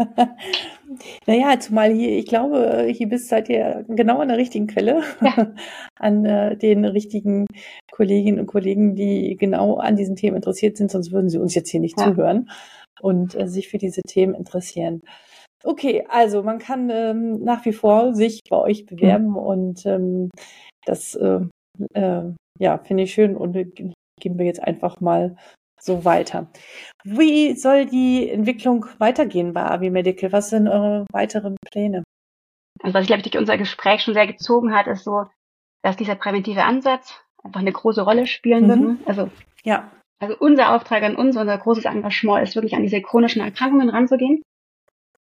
[1.27, 5.53] naja, zumal hier, ich glaube, hier bist seid ihr genau an der richtigen Quelle, ja.
[5.97, 7.47] an äh, den richtigen
[7.91, 11.71] Kolleginnen und Kollegen, die genau an diesen Themen interessiert sind, sonst würden sie uns jetzt
[11.71, 12.07] hier nicht ja.
[12.07, 12.49] zuhören.
[13.01, 15.03] und äh, sich für diese Themen interessieren.
[15.63, 19.37] Okay, also man kann ähm, nach wie vor sich bei euch bewerben mhm.
[19.37, 20.31] und ähm,
[20.85, 21.41] das äh,
[21.95, 25.37] äh, ja finde ich schön und äh, gehen wir jetzt einfach mal
[25.81, 26.49] so weiter.
[27.05, 30.33] Wie soll die Entwicklung weitergehen bei Avi Medical?
[30.33, 32.05] Was sind eure weiteren Pläne?
[32.83, 35.27] Also was ich glaube durch unser Gespräch schon sehr gezogen hat, ist so,
[35.83, 38.69] dass dieser präventive Ansatz einfach eine große Rolle spielen mhm.
[38.69, 38.81] wird.
[38.81, 38.99] Ne?
[39.07, 39.31] Also
[39.65, 39.91] ja.
[40.23, 44.43] Also unser Auftrag an uns, unser großes Engagement ist wirklich an diese chronischen Erkrankungen ranzugehen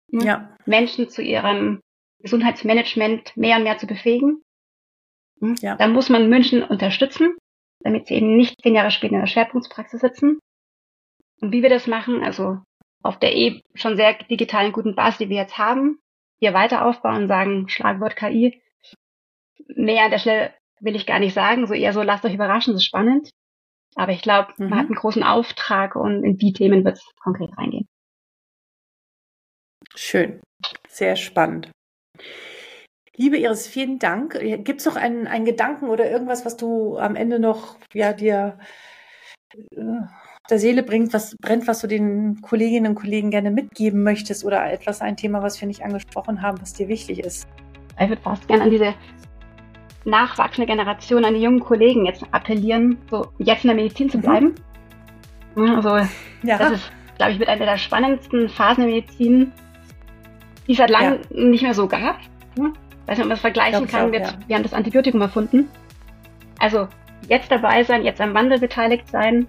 [0.10, 0.56] ja.
[0.66, 1.82] Menschen zu ihrem
[2.20, 4.42] Gesundheitsmanagement mehr und mehr zu befähigen.
[5.40, 5.56] Hm?
[5.62, 5.76] Ja.
[5.76, 7.36] Da muss man Menschen unterstützen,
[7.82, 10.40] damit sie eben nicht zehn Jahre später in der Schwerpunktspraxis sitzen.
[11.42, 12.60] Und wie wir das machen, also
[13.04, 16.00] auf der eh schon sehr digitalen guten Basis, die wir jetzt haben,
[16.40, 18.62] hier weiter aufbauen und sagen, Schlagwort KI.
[19.76, 22.74] Mehr an der Stelle will ich gar nicht sagen, so eher so, lasst euch überraschen,
[22.74, 23.30] das ist spannend.
[23.96, 24.70] Aber ich glaube, mhm.
[24.70, 27.88] man hat einen großen Auftrag und in die Themen wird es konkret reingehen.
[29.96, 30.42] Schön,
[30.88, 31.72] sehr spannend.
[33.18, 34.38] Liebe Iris, vielen Dank.
[34.66, 38.60] Gibt es noch einen, einen Gedanken oder irgendwas, was du am Ende noch ja, dir
[39.54, 40.02] äh,
[40.50, 44.72] der Seele bringt, was brennt, was du den Kolleginnen und Kollegen gerne mitgeben möchtest oder
[44.72, 47.48] etwas, ein Thema, was wir nicht angesprochen haben, was dir wichtig ist?
[48.00, 48.94] Ich würde fast gerne an diese
[50.04, 54.22] nachwachsende Generation, an die jungen Kollegen jetzt appellieren, so jetzt in der Medizin zu mhm.
[54.22, 54.56] bleiben.
[55.56, 55.76] Mhm.
[55.76, 55.98] Also,
[56.44, 56.58] ja.
[56.58, 59.52] das ist, glaube ich, mit einer der spannendsten Phasen der Medizin,
[60.68, 61.44] die es seit langem ja.
[61.46, 62.18] nicht mehr so gab.
[62.58, 62.74] Hm?
[63.06, 64.08] Weiß nicht, ob man das vergleichen kann.
[64.08, 64.34] Auch, mit, ja.
[64.48, 65.70] Wir haben das Antibiotikum erfunden.
[66.60, 66.88] Also
[67.28, 69.48] jetzt dabei sein, jetzt am Wandel beteiligt sein,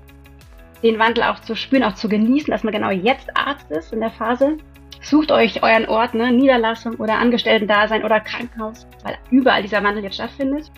[0.83, 4.01] den Wandel auch zu spüren, auch zu genießen, dass man genau jetzt Arzt ist in
[4.01, 4.59] der Phase.
[5.01, 6.33] Sucht euch euren Ort, ne?
[6.33, 10.71] Niederlassung oder Angestellten-Dasein oder Krankenhaus, weil überall dieser Wandel jetzt stattfindet.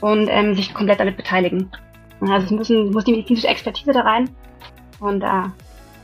[0.00, 1.72] Und ähm, sich komplett damit beteiligen.
[2.20, 4.30] Also es müssen, muss die medizinische Expertise da rein.
[5.00, 5.52] Und da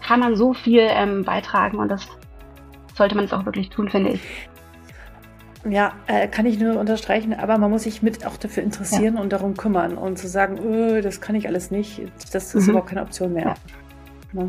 [0.04, 2.08] kann man so viel ähm, beitragen und das
[2.94, 4.20] sollte man es auch wirklich tun, finde ich.
[5.68, 9.20] Ja, äh, kann ich nur unterstreichen, aber man muss sich mit auch dafür interessieren ja.
[9.20, 12.70] und darum kümmern und zu sagen, öh, das kann ich alles nicht, das ist mhm.
[12.70, 13.54] überhaupt keine Option mehr.
[14.34, 14.42] Ja.
[14.42, 14.48] Ja.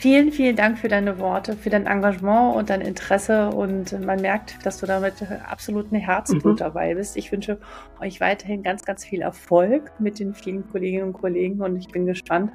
[0.00, 4.64] Vielen, vielen Dank für deine Worte, für dein Engagement und dein Interesse und man merkt,
[4.64, 5.16] dass du damit
[5.46, 6.56] absolut ein Herzblut mhm.
[6.56, 7.18] dabei bist.
[7.18, 7.58] Ich wünsche
[8.00, 12.06] euch weiterhin ganz, ganz viel Erfolg mit den vielen Kolleginnen und Kollegen und ich bin
[12.06, 12.50] gespannt,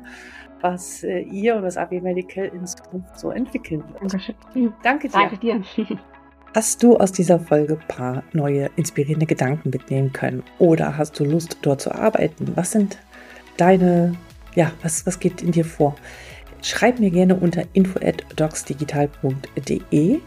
[0.61, 4.35] was äh, ihr und das AB Medical in Zukunft so entwickeln wird.
[4.83, 5.19] Danke dir.
[5.19, 5.61] Danke dir.
[6.55, 10.41] Hast du aus dieser Folge ein paar neue inspirierende Gedanken mitnehmen können?
[10.57, 12.53] Oder hast du Lust, dort zu arbeiten?
[12.55, 12.97] Was sind
[13.57, 14.13] deine,
[14.55, 15.97] ja, was, was geht in dir vor?
[16.61, 20.19] Schreib mir gerne unter info@docsdigital.de.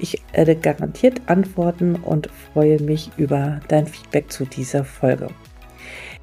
[0.00, 5.28] Ich werde garantiert antworten und freue mich über dein Feedback zu dieser Folge.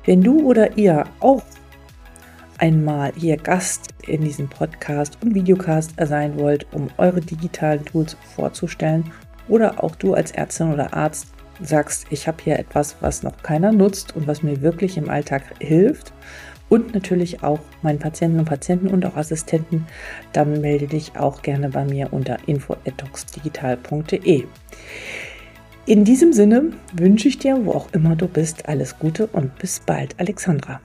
[0.04, 1.42] Wenn du oder ihr auch
[2.58, 9.12] einmal hier Gast in diesem Podcast und Videocast sein wollt, um eure digitalen Tools vorzustellen
[9.48, 11.28] oder auch du als Ärztin oder Arzt
[11.62, 15.44] sagst, ich habe hier etwas, was noch keiner nutzt und was mir wirklich im Alltag
[15.60, 16.14] hilft
[16.70, 19.88] und natürlich auch meinen Patienten und Patienten und auch Assistenten,
[20.34, 24.44] dann melde dich auch gerne bei mir unter info@docsdigital.de.
[25.86, 29.80] In diesem Sinne wünsche ich dir, wo auch immer du bist, alles Gute und bis
[29.80, 30.82] bald, Alexandra.